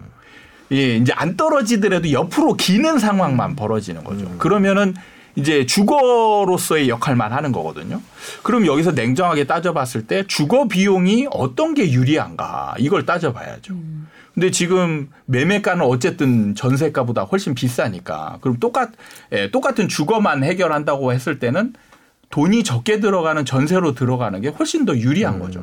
[0.72, 4.28] 예, 이제 안 떨어지더라도 옆으로 기는 상황만 벌어지는 거죠.
[4.38, 4.94] 그러면은
[5.37, 8.01] 이제 주거로서의 역할만 하는 거거든요.
[8.43, 13.74] 그럼 여기서 냉정하게 따져봤을 때 주거 비용이 어떤 게 유리한가 이걸 따져봐야죠.
[14.34, 18.91] 근데 지금 매매가는 어쨌든 전세가보다 훨씬 비싸니까 그럼 똑같
[19.32, 21.74] 예, 똑같은 주거만 해결한다고 했을 때는
[22.30, 25.62] 돈이 적게 들어가는 전세로 들어가는 게 훨씬 더 유리한 거죠.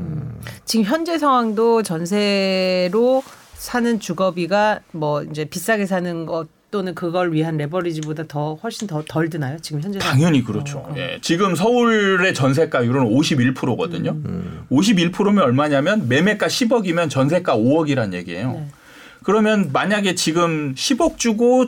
[0.66, 8.24] 지금 현재 상황도 전세로 사는 주거비가 뭐 이제 비싸게 사는 것 또는 그걸 위한 레버리지보다
[8.28, 9.60] 더 훨씬 더 덜 드나요?
[9.62, 10.00] 지금 현재?
[10.00, 10.92] 당연히 그렇죠.
[10.98, 14.10] 예, 지금 서울의 전세가율은 51%거든요.
[14.26, 14.66] 음.
[14.72, 18.54] 51%면 얼마냐면 매매가 10억이면 전세가 5억이란 얘기예요.
[18.54, 18.68] 네.
[19.22, 21.68] 그러면 만약에 지금 10억 주고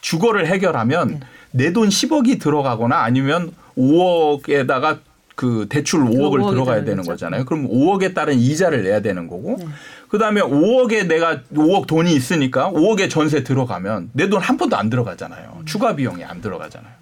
[0.00, 1.20] 주거를 해결하면 네.
[1.50, 4.98] 내돈 10억이 들어가거나 아니면 5억에다가
[5.34, 6.84] 그 대출 5억을 5억이 들어가야.
[6.84, 7.44] 되는 거잖아요.
[7.44, 9.66] 그럼 5억에 따른 이자를 내야 되는 거고 네.
[10.08, 15.56] 그다음에 5억에 내가 5억 돈이 있으니까 5억에 전세 들어가면 내 돈 한 푼도 안 들어가잖아요.
[15.60, 15.66] 음.
[15.66, 16.92] 추가 비용이 안 들어가잖아요.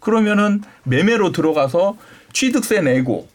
[0.00, 1.96] 그러면은 매매로 들어가서
[2.32, 3.28] 취득세 내고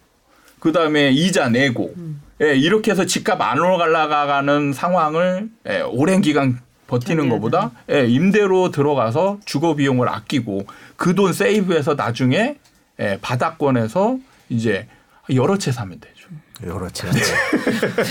[0.59, 2.22] 그다음에 이자 내고 음.
[2.41, 9.39] 예, 이렇게 해서 집값 안 올라가는 상황을 예, 오랜 기간 버티는 것보다 예, 임대로 들어가서
[9.45, 10.65] 주거 비용을 아끼고
[10.95, 12.55] 그 돈 세이브해서 나중에
[12.99, 14.17] 예, 바닥권에서
[14.49, 14.88] 이제
[15.34, 16.18] 여러 채 사면 되죠.
[16.66, 17.07] 여러 채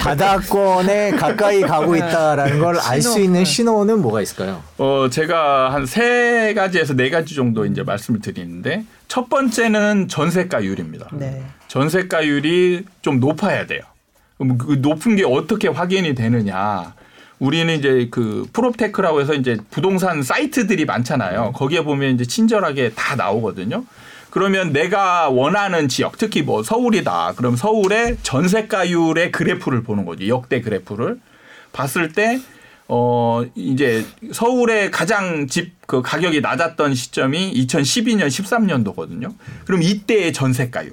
[0.00, 3.18] 바다권에 가까이 가고 있다라는 걸 알 수.
[3.20, 3.44] 있는 네.
[3.44, 4.62] 신호는 뭐가 있을까요?
[4.78, 11.08] 어, 제가 한 세 가지에서 네 가지 정도 이제 말씀을 드리는데 첫 번째는 전세가율입니다.
[11.12, 11.42] 네.
[11.68, 13.80] 전세가율이 좀 높아야 돼요.
[14.38, 16.94] 그럼 그 높은 게 어떻게 확인이 되느냐?
[17.38, 21.52] 우리는 이제 그 proptech라고 해서 이제 부동산 사이트들이 많잖아요.
[21.52, 23.84] 거기에 보면 이제 친절하게 다 나오거든요.
[24.30, 27.34] 그러면 내가 원하는 지역, 특히 뭐 서울이다.
[27.36, 30.26] 그럼 서울의 전세가율의 그래프를 보는 거죠.
[30.28, 31.18] 역대 그래프를
[31.72, 32.40] 봤을 때
[32.88, 39.32] 어, 이제 서울의 가장 집 그 가격이 낮았던 시점이 2012년 13년도거든요.
[39.64, 40.92] 그럼 이때의 전세가율.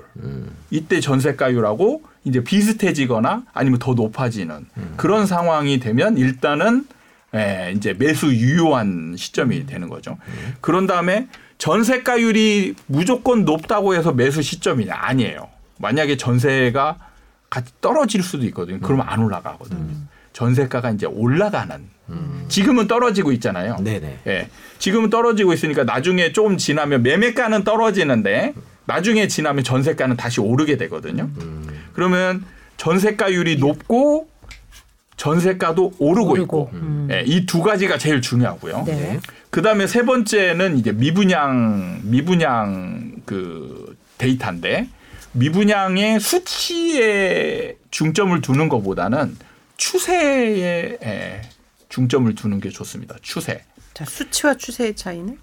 [0.71, 4.65] 이때 전세가율하고 이제 비슷해지거나 아니면 더 높아지는
[4.95, 6.85] 그런 상황이 되면 일단은
[7.35, 10.17] 예, 이제 매수 유효한 시점이 되는 거죠.
[10.61, 11.27] 그런 다음에
[11.57, 15.49] 전세가율이 무조건 높다고 해서 매수 시점이냐 아니에요.
[15.79, 16.97] 만약에 전세가
[17.49, 18.79] 같이 떨어질 수도 있거든요.
[18.81, 19.93] 그러면 안 올라가거든요.
[20.33, 21.95] 전세가가 이제 올라가는
[22.49, 23.77] 지금은 떨어지고 있잖아요.
[23.79, 24.19] 네네.
[24.27, 24.49] 예.
[24.79, 28.53] 지금은 떨어지고 있으니까 나중에 조금 지나면 매매가는 떨어지는데
[28.85, 31.29] 나중에 지나면 전세가는 다시 오르게 되거든요.
[31.93, 32.43] 그러면
[32.77, 34.27] 전세가율이 높고
[35.17, 36.41] 전세가도 오르고, 오르고.
[36.43, 37.07] 있고 음.
[37.11, 38.83] 예, 이두 가지가 제일 중요하고요.
[38.85, 39.19] 네.
[39.49, 44.89] 그다음에 세 번째는 이제 미분양 미분양 그 데이터인데
[45.33, 49.37] 미분양의 수치의 중점을 두는 것보다는
[49.77, 51.41] 추세에 에,
[51.89, 53.15] 중점을 두는 게 좋습니다.
[53.21, 53.63] 추세.
[53.93, 55.37] 자, 수치와 추세의 차이는?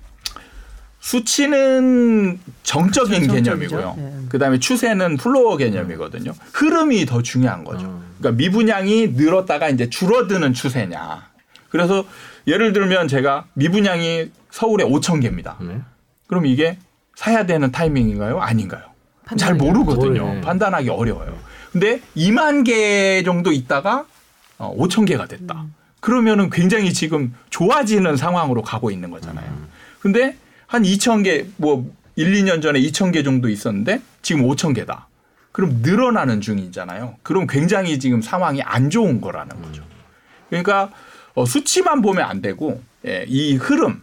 [1.02, 3.34] 수치는 정적인 정적이죠.
[3.34, 3.94] 개념이고요.
[3.98, 4.14] 네.
[4.28, 6.32] 그다음에 추세는 flow 개념이거든요.
[6.52, 7.86] 흐름이 더 중요한 거죠.
[7.86, 8.14] 음.
[8.18, 11.28] 그러니까 미분양이 늘었다가 이제 줄어드는 추세냐.
[11.70, 12.04] 그래서
[12.46, 15.56] 예를 들면 제가 미분양이 서울에 5천 개입니다.
[15.60, 15.80] 네.
[16.28, 16.78] 그럼 이게
[17.16, 18.40] 사야 되는 타이밍인가요?
[18.40, 18.82] 아닌가요?
[19.36, 20.22] 잘 모르거든요.
[20.24, 20.40] 모르네.
[20.42, 21.36] 판단하기 어려워요.
[21.72, 24.04] 근데 2만 개 정도 있다가
[24.58, 25.64] 어, 5천 개가 됐다.
[25.98, 29.46] 그러면은 굉장히 지금 좋아지는 상황으로 가고 있는 거잖아요.
[30.00, 30.36] 근데
[30.72, 35.06] 한 2천 개, 뭐 1, 2년 전에 2천 개 정도 있었는데 지금 5천 개다.
[35.52, 37.16] 그럼 늘어나는 중이잖아요.
[37.22, 39.82] 그럼 굉장히 지금 상황이 안 좋은 거라는 거죠.
[40.48, 40.90] 그러니까
[41.34, 44.00] 어, 수치만 보면 안 되고 예, 이 흐름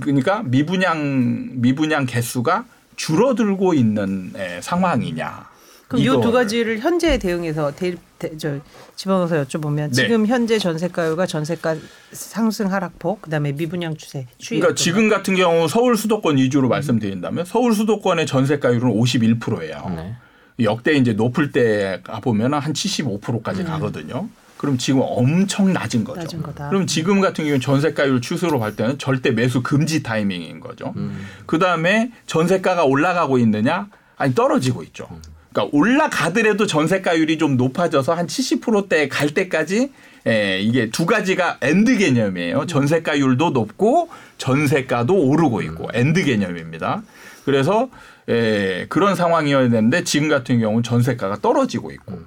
[0.00, 2.64] 그러니까 미분양 미분양 개수가
[2.96, 5.48] 줄어들고 있는 예, 상황이냐.
[5.86, 6.32] 그럼 이 두.
[6.32, 7.98] 가지를 현재에 대응해서 대, 대,
[8.38, 8.58] 저
[8.96, 9.92] 집어넣어서 여쭤보면 네.
[9.92, 11.76] 지금 현재 전세가율과 전세가
[12.12, 17.74] 상승 하락폭 그다음에 미분양 추세 추이 그러니까 지금 같은 경우 서울 수도권 위주로 말씀드린다면 서울
[17.74, 19.92] 수도권의 전세가율은 51%예요.
[19.96, 20.16] 네.
[20.60, 24.28] 역대 이제 높을 때 가보면 한 75%까지 가거든요.
[24.56, 26.20] 그럼 지금 엄청 낮은 거죠.
[26.20, 26.68] 낮은 거다.
[26.70, 30.94] 그럼 지금 같은 경우는 전세가율 추세로 볼 때는 절대 매수 금지 타이밍인 거죠.
[30.96, 31.26] 음.
[31.44, 33.88] 그 다음에 전세가가 올라가고 있느냐?
[34.16, 35.08] 아니 떨어지고 있죠.
[35.54, 39.92] 그러니까 올라가더라도 전세가율이 좀 높아져서 한 70%대 갈 때까지
[40.26, 42.66] 예, 이게 두 가지가 and 개념이에요.
[42.66, 47.02] 전세가율도 높고 전세가도 오르고 있고 and 개념입니다.
[47.44, 47.88] 그래서
[48.28, 52.18] 예, 그런 상황이어야 되는데 지금 같은 경우는 전세가가 떨어지고 있고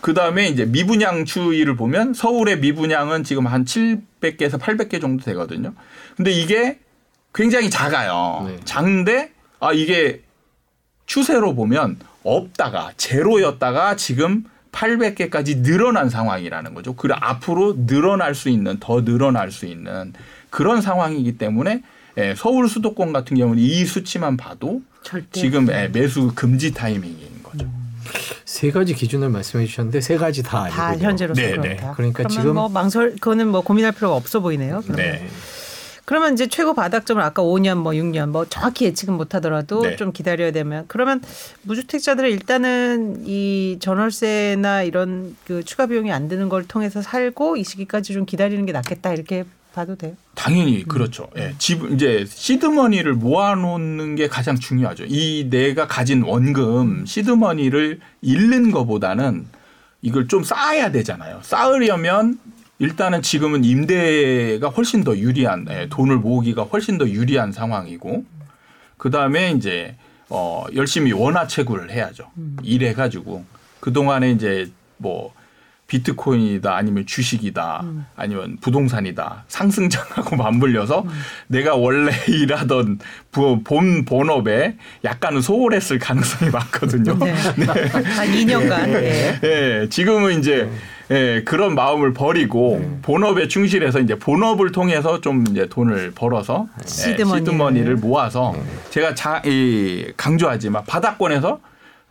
[0.00, 5.72] 그 다음에 이제 미분양 추이를 보면 서울의 미분양은 지금 한 700개에서 800개 정도 되거든요.
[6.16, 6.78] 근데 이게
[7.34, 8.44] 굉장히 작아요.
[8.46, 8.56] 네.
[8.64, 10.22] 작은데 아 이게
[11.06, 11.98] 추세로 보면
[12.36, 16.94] 없다가 제로였다가 지금 800개까지 늘어난 상황이라는 거죠.
[16.94, 20.12] 그래 앞으로 늘어날 수 있는 더 늘어날 수 있는
[20.50, 21.82] 그런 상황이기 때문에
[22.18, 27.66] 예, 서울 수도권 같은 경우는 이 수치만 봐도 절대 지금 예, 매수 금지 타이밍인 거죠.
[28.44, 30.96] 세 가지 기준을 말씀해 주셨는데 세 가지 다 다.
[30.96, 31.68] 현재로서 네, 그렇다.
[31.68, 31.76] 네.
[31.94, 34.82] 그러니까 그러면 지금- 뭐 망설 그거는 뭐 고민할 필요가 없어 보이네요.
[34.84, 34.96] 그러면.
[35.04, 35.28] 네.
[36.08, 39.96] 그러면 이제 최고 바닥점을 아까 5년 뭐 6년 뭐 정확히 예측은 못 하더라도 네.
[39.96, 41.20] 좀 기다려야 되면 그러면
[41.64, 48.14] 무주택자들은 일단은 이 전월세나 이런 그 추가 비용이 안 드는 걸 통해서 살고 이 시기까지
[48.14, 49.44] 좀 기다리는 게 낫겠다 이렇게
[49.74, 50.16] 봐도 돼요.
[50.34, 51.28] 당연히 그렇죠.
[51.36, 51.54] 예.
[51.58, 55.04] 집 이제 시드머니를 모아놓는 게 가장 중요하죠.
[55.08, 59.44] 이 내가 가진 원금 시드머니를 잃는 것보다는
[60.00, 61.40] 이걸 좀 쌓아야 되잖아요.
[61.42, 62.38] 쌓으려면
[62.80, 68.24] 일단은 지금은 임대가 훨씬 더 유리한 예, 돈을 모으기가 훨씬 더 유리한 상황이고
[68.96, 69.96] 그 다음에 이제
[70.30, 72.30] 어 열심히 원화 채굴을 해야죠.
[72.62, 73.44] 일해 가지고
[73.80, 75.32] 그 동안에 이제 뭐
[75.88, 77.82] 비트코인이다 아니면 주식이다
[78.14, 81.06] 아니면 부동산이다 상승장하고 맞물려서
[81.46, 82.98] 내가 원래 일하던
[83.32, 87.16] 부- 본 본업에 약간은 소홀했을 가능성이 많거든요.
[87.18, 87.32] 네.
[87.32, 88.88] 한 2년간.
[89.02, 89.40] 예.
[89.42, 90.70] 예, 지금은 이제
[91.10, 97.38] 예, 그런 마음을 버리고 본업에 충실해서 이제 본업을 통해서 좀 이제 돈을 벌어서 예, 시드머니를.
[97.38, 98.54] 시드머니를 모아서
[98.90, 101.60] 제가 자, 이, 강조하지만 바닥권에서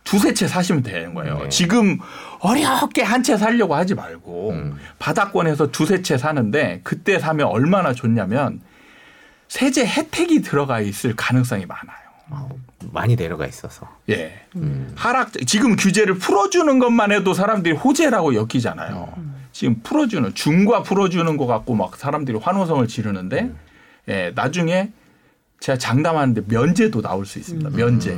[0.04, 1.38] 두세 채 사시면 되는 거예요.
[1.42, 1.48] 네.
[1.50, 1.98] 지금
[2.40, 4.78] 어렵게 한채 사려고 하지 말고 음.
[4.98, 8.60] 바닥권에서 두세 채 사는데 그때 사면 얼마나 좋냐면
[9.48, 12.48] 세제 혜택이 들어가 있을 가능성이 많아요.
[12.84, 13.88] 어, 많이 내려가 있어서.
[14.08, 14.46] 예.
[14.94, 19.14] 하락 지금 규제를 풀어주는 것만 해도 사람들이 호재라고 여기잖아요.
[19.52, 23.52] 지금 풀어주는 중과 풀어주는 것 같고 막 사람들이 환호성을 지르는데
[24.08, 24.92] 예, 나중에
[25.60, 27.70] 제가 장담하는데 면제도 나올 수 있습니다.
[27.70, 28.16] 면제.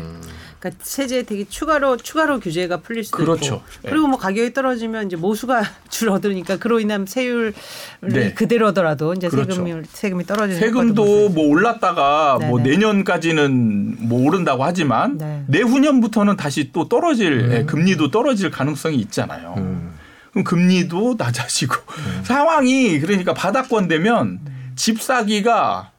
[0.61, 3.57] 그러니까 세제 되게 추가로 추가로 규제가 풀릴 수도 그렇죠.
[3.57, 3.91] 있고 네.
[3.91, 7.55] 그리고 뭐 가격이 떨어지면 이제 모수가 줄어드니까 그로 인한 세율이
[8.03, 8.35] 네.
[8.35, 9.55] 그대로더라도 이제 그렇죠.
[9.55, 12.77] 세금이 세금이 떨어지는 세금도 뭐 올랐다가 뭐 네네.
[12.77, 15.45] 내년까지는 뭐 오른다고 하지만 네.
[15.49, 19.55] 내후년부터는 다시 또 떨어질 예, 금리도 떨어질 가능성이 있잖아요.
[19.57, 19.95] 음.
[20.31, 21.75] 그럼 금리도 낮아지고
[22.23, 24.41] 상황이 그러니까 바닥권 되면
[24.77, 25.91] 집 사기가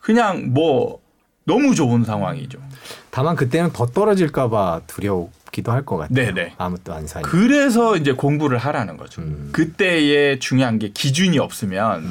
[0.00, 1.00] 그냥 뭐
[1.44, 2.58] 너무 좋은 상황이죠.
[3.12, 6.32] 다만 그때는 더 떨어질까봐 두렵기도 할 것 같아요.
[6.34, 6.54] 네네.
[6.56, 7.24] 아무것도 안 사니.
[7.24, 9.20] 그래서 이제 공부를 하라는 거죠.
[9.20, 9.50] 음.
[9.52, 12.08] 그때의 중요한 게 기준이 없으면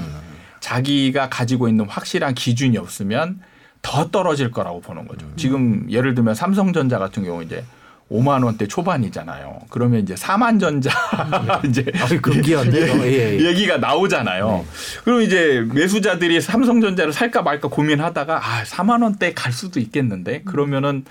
[0.60, 3.40] 자기가 가지고 있는 확실한 기준이 없으면
[3.82, 5.26] 더 떨어질 거라고 보는 거죠.
[5.26, 5.34] 음.
[5.38, 7.64] 지금 예를 들면 삼성전자 같은 경우 이제
[8.12, 9.62] 5만 원대 초반이잖아요.
[9.70, 10.92] 그러면 이제 4만 전자
[11.66, 13.04] 이제 아, 급기였네요.
[13.06, 13.46] 예, 예.
[13.46, 14.66] 얘기가 나오잖아요.
[15.06, 21.06] 그럼 이제 매수자들이 삼성전자를 살까 말까 고민하다가 아 4만 원대 갈 수도 있겠는데 그러면은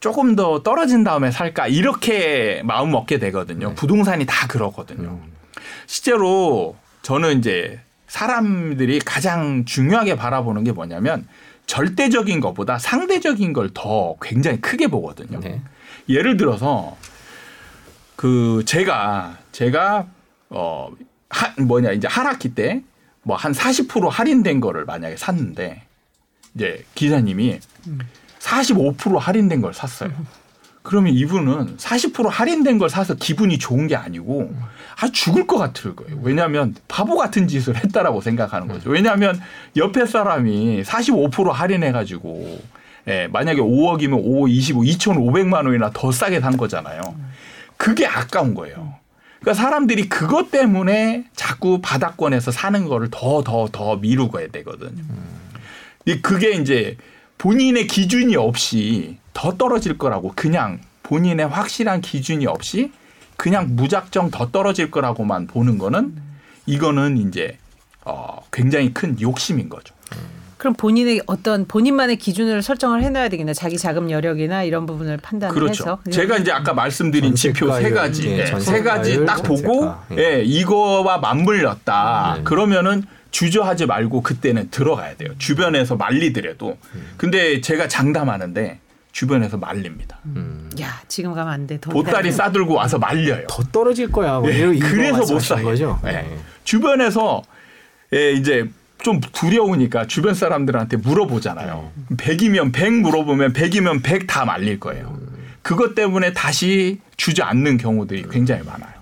[0.00, 3.68] 조금 더 떨어진 다음에 살까 이렇게 마음 먹게 되거든요.
[3.70, 3.74] 네.
[3.74, 5.20] 부동산이 다 그렇거든요.
[5.86, 11.26] 실제로 저는 이제 사람들이 가장 중요하게 바라보는 게 뭐냐면
[11.66, 15.40] 절대적인 것보다 상대적인 걸 더 굉장히 크게 보거든요.
[15.40, 15.60] 네.
[16.08, 16.96] 예를 들어서
[18.16, 20.06] 그 제가 제가
[20.50, 20.90] 어
[21.28, 22.82] 하, 뭐냐 이제 하락기 때
[23.26, 25.82] 뭐 한 40% 할인된 거를 만약에 샀는데
[26.54, 27.58] 이제 기사님이
[28.38, 30.12] 45% 할인된 걸 샀어요.
[30.84, 34.54] 그러면 이분은 40% 할인된 걸 사서 기분이 좋은 게 아니고
[35.00, 36.20] 아 죽을 것 같을 거예요.
[36.22, 38.90] 왜냐하면 바보 같은 짓을 했다라고 생각하는 거죠.
[38.90, 39.40] 왜냐하면
[39.74, 42.60] 옆에 사람이 45% 할인해 가지고
[43.08, 47.00] 예, 만약에 5억이면 5, 25, 2,500만 원이나 더 싸게 산 거잖아요.
[47.76, 48.94] 그게 아까운 거예요.
[49.40, 55.02] 그러니까 사람들이 그것 때문에 자꾸 바닥권에서 사는 거를 더 더 더 미루고 해야 되거든요.
[56.04, 56.96] 이 그게 이제
[57.38, 62.90] 본인의 기준이 없이 더 떨어질 거라고 그냥 본인의 확실한 기준이 없이
[63.36, 66.16] 그냥 무작정 더 떨어질 거라고만 보는 거는
[66.64, 67.58] 이거는 이제
[68.04, 69.94] 어 굉장히 큰 욕심인 거죠.
[70.58, 73.52] 그럼 본인의 어떤 본인만의 기준을 설정을 해놔야 되겠네.
[73.52, 75.84] 자기 자금 여력이나 이런 부분을 판단을 그렇죠.
[75.84, 75.98] 해서.
[76.10, 80.16] 제가 이제 아까 말씀드린 지표 세 가지, 예, 예, 세 가지 딱 보고, 예.
[80.38, 82.34] 예, 이거와 맞물렸다.
[82.38, 82.44] 네.
[82.44, 85.30] 그러면은 주저하지 말고 그때는 들어가야 돼요.
[85.36, 86.78] 주변에서 말리더라도.
[87.18, 88.80] 근데 제가 장담하는데
[89.12, 90.18] 주변에서 말립니다.
[90.80, 91.78] 야 지금 가면 안 돼.
[91.78, 92.32] 더 보따리.
[92.32, 93.46] 싸들고 와서 말려요.
[93.48, 94.40] 더 떨어질 거야.
[94.46, 95.64] 이런 이거 그래서 못 사요.
[95.64, 95.98] 거죠.
[96.06, 96.12] 예.
[96.12, 96.38] 네.
[96.64, 97.42] 주변에서
[98.14, 98.70] 예, 이제
[99.02, 101.90] 좀 두려우니까 주변 사람들한테 물어보잖아요.
[102.16, 105.18] 100이면 100 물어보면 100이면 100다 말릴 거예요.
[105.62, 108.96] 그것 때문에 다시 주저앉는 경우들이 굉장히 많아요.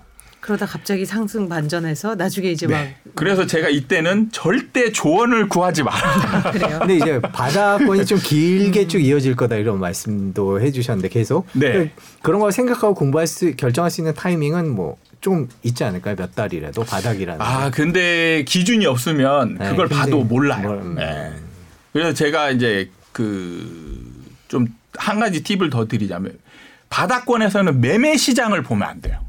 [0.45, 2.97] 그러다 갑자기 상승 반전해서 나중에 이제 네.
[3.15, 6.17] 그래서 제가 이때는 절대 조언을 구하지 마라.
[6.43, 6.77] 막 그래요.
[6.79, 11.91] 근데 이제 바닥권이 좀 길게 쭉 이어질 거다 이런 말씀도 해주셨는데 계속 네.
[12.21, 16.15] 그런 걸 생각하고 공부할 수 결정할 수 있는 타이밍은 뭐 좀 있지 않을까요?
[16.15, 17.43] 몇 달이라도 바닥이라도.
[17.43, 20.61] 아, 근데 기준이 없으면 네, 그걸 봐도 몰라요.
[20.67, 20.95] 뭘, 음.
[20.95, 21.33] 네.
[21.93, 24.11] 그래서 제가 이제 그
[24.47, 26.37] 좀 한 가지 팁을 더 드리자면
[26.89, 29.19] 바닥권에서는 매매 시장을 보면 안 돼요.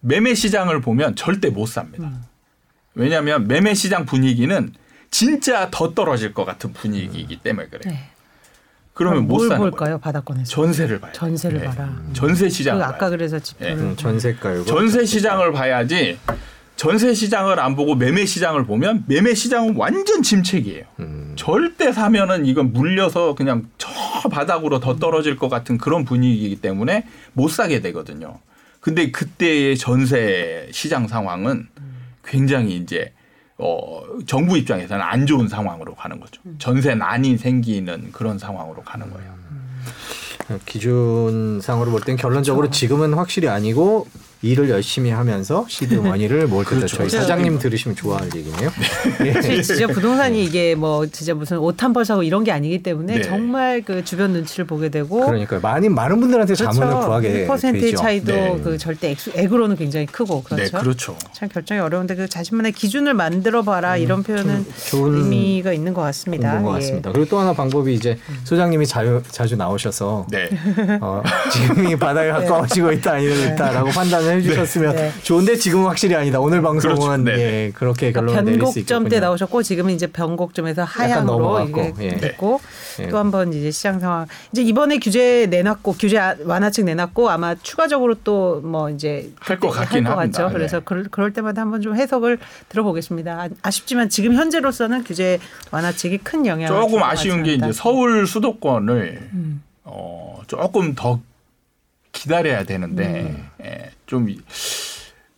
[0.00, 2.10] 매매 시장을 보면 절대 못 삽니다.
[2.94, 4.72] 왜냐하면 매매 시장 분위기는
[5.10, 7.94] 진짜 더 떨어질 것 같은 분위기이기 때문에 그래요.
[7.94, 8.08] 네.
[8.94, 9.78] 그러면 못뭘 사는 볼까요?
[9.78, 9.98] 거예요.
[9.98, 10.50] 바닥권에서.
[10.50, 11.12] 전세를 봐요.
[11.12, 11.66] 전세를 네.
[11.66, 11.92] 봐라.
[12.12, 12.78] 전세 시장.
[12.78, 14.64] 그 아까 그래서 지표를 음, 전세가율.
[14.64, 16.18] 전세 시장을 봐야지
[16.76, 20.84] 전세 시장을 안 보고 매매 시장을 보면 매매 시장은 완전 침체기예요.
[21.00, 21.32] 음.
[21.36, 23.88] 절대 사면은 이건 물려서 그냥 저
[24.30, 28.38] 바닥으로 더 떨어질 것 같은 그런 분위기이기 때문에 못 사게 되거든요.
[28.80, 31.68] 근데 그때의 전세 시장 상황은
[32.24, 33.12] 굉장히 이제
[33.66, 36.42] 어 정부 입장에서는 안 좋은 상황으로 가는 거죠.
[36.58, 39.32] 전세 난이 생기는 그런 상황으로 가는 거예요.
[40.66, 44.06] 기준상으로 볼 땐 결론적으로 지금은 확실히 아니고
[44.44, 46.76] 일을 열심히 하면서 시드 머니를 모을 때다.
[46.76, 46.96] 그렇죠.
[46.98, 48.70] 저희 사장님 들으시면 좋아할 얘기네요.
[49.34, 53.16] 사실 진짜 부동산이 이게 뭐 진짜 무슨 옷 한 벌 사고 이런 게 아니기 때문에
[53.16, 53.22] 네.
[53.22, 57.96] 정말 그 주변 눈치를 보게 되고 그러니까 많이 많은 분들한테 자문을 구하게 1%의 되죠.
[57.96, 58.60] 차이도 네.
[58.64, 60.64] 그 절대 액수, 액으로는 굉장히 크고 그렇죠.
[60.76, 61.16] 네, 그렇죠.
[61.32, 66.50] 참 결정이 어려운데 그 자신만의 기준을 만들어 봐라 이런 표현은 좋은 의미가 있는 것 같습니다.
[66.50, 66.80] 있는 것 예.
[66.80, 67.12] 같습니다.
[67.12, 70.48] 그리고 또 하나 방법이 이제 소장님이 자유, 자주 나오셔서 네.
[71.00, 71.22] 어,
[71.52, 75.12] 지금이 바닥에 가까워지고 있다 아니면 있다라고 판단을 해주셨으면 네.
[75.22, 76.40] 좋은데 지금은 확실히 아니다.
[76.40, 77.16] 오늘 방송은 그렇죠.
[77.18, 77.32] 네.
[77.66, 79.20] 예, 그렇게 그러니까 결론을 내릴 수 변곡점 때.
[79.20, 82.08] 나오셨고 지금은 이제 변곡점에서 하향으로 이게 예.
[82.16, 82.60] 됐고
[82.98, 83.08] 네.
[83.08, 88.14] 또한 번 이제 시장 상황 이제 이번에 규제 내놨고 규제 아- 완화책 내놨고 아마 추가적으로
[88.22, 90.42] 또 뭐 이제 할 것 같긴 할것 합니다.
[90.42, 90.52] 같죠.
[90.54, 90.82] 그래서 네.
[90.84, 93.32] 그럴, 그럴 때마다 한번 좀 해석을 들어보겠습니다.
[93.42, 95.38] 아- 아쉽지만 지금 현재로서는 규제
[95.70, 97.54] 완화책이 큰 영향을 조금 아쉬운 게.
[97.54, 99.62] 이제 서울 수도권을 음.
[99.84, 101.20] 어, 조금 더
[102.12, 104.28] 기다려야 되는데 예, 좀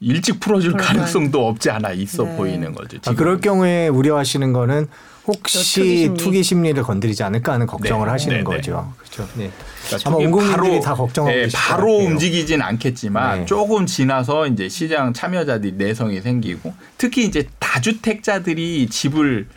[0.01, 0.99] 일찍 풀어줄 그럴까요?
[0.99, 2.37] 가능성도 없지 않아 있어 네.
[2.37, 2.99] 보이는 거죠.
[2.99, 3.17] 아, 지금.
[3.17, 4.89] 그럴 경우에 우려하시는 거는
[5.27, 6.15] 혹시 투기 심리.
[6.17, 8.11] 투기 심리를 건드리지 않을까 하는 걱정을 네.
[8.13, 8.45] 하시는 네, 네.
[8.45, 8.93] 거죠.
[8.99, 9.29] 그렇죠.
[9.37, 9.51] 네.
[9.89, 11.97] 그러니까 아마 국민들이 다 걱정하고 예, 계실 것 바로.
[11.97, 13.45] 움직이진 않겠지만 네.
[13.47, 19.49] 조금 지나서 이제 시장 참여자들이 내성이 생기고 특히 이제 다주택자들이 집을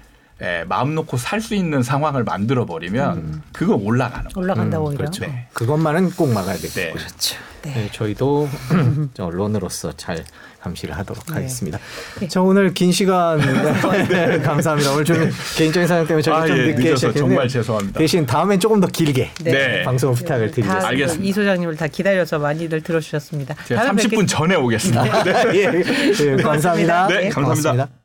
[0.42, 4.44] 예, 마음 놓고 살 수 있는 상황을 만들어 버리면 그거 올라가는 거예요.
[4.44, 4.98] 올라간다 음, 오히려.
[5.00, 5.26] 그렇죠.
[5.26, 5.48] 네.
[5.54, 6.86] 그것만은 꼭 막아야 되겠고요.
[6.86, 6.92] 네.
[6.92, 7.36] 그렇죠.
[7.62, 7.74] 네.
[7.74, 8.48] 네, 저희도
[9.14, 10.24] 저 언론으로서 잘
[10.62, 11.34] 감시를 하도록 네.
[11.36, 11.78] 하겠습니다.
[12.30, 13.38] 저 오늘 긴 시간
[14.10, 14.92] 네, 감사합니다.
[14.92, 18.00] 오늘 좀 개인적인 사정 때문에 저희가 아, 좀 예, 늦게 시작했는데 정말 죄송합니다.
[18.00, 19.52] 대신 다음엔 조금 더 길게 네.
[19.52, 19.84] 네.
[19.84, 20.88] 방송 부탁을 다 드리겠습니다.
[20.88, 21.26] 알겠습니다.
[21.26, 23.56] 이 소장님을 다 기다려서 많이들 들어주셨습니다.
[23.68, 25.06] 제가 다음에 30분 전에 오겠습니다.
[25.56, 27.08] 예, 예, 감사합니다.
[27.08, 27.34] 네, 감사합니다.
[27.42, 28.00] 고맙습니다.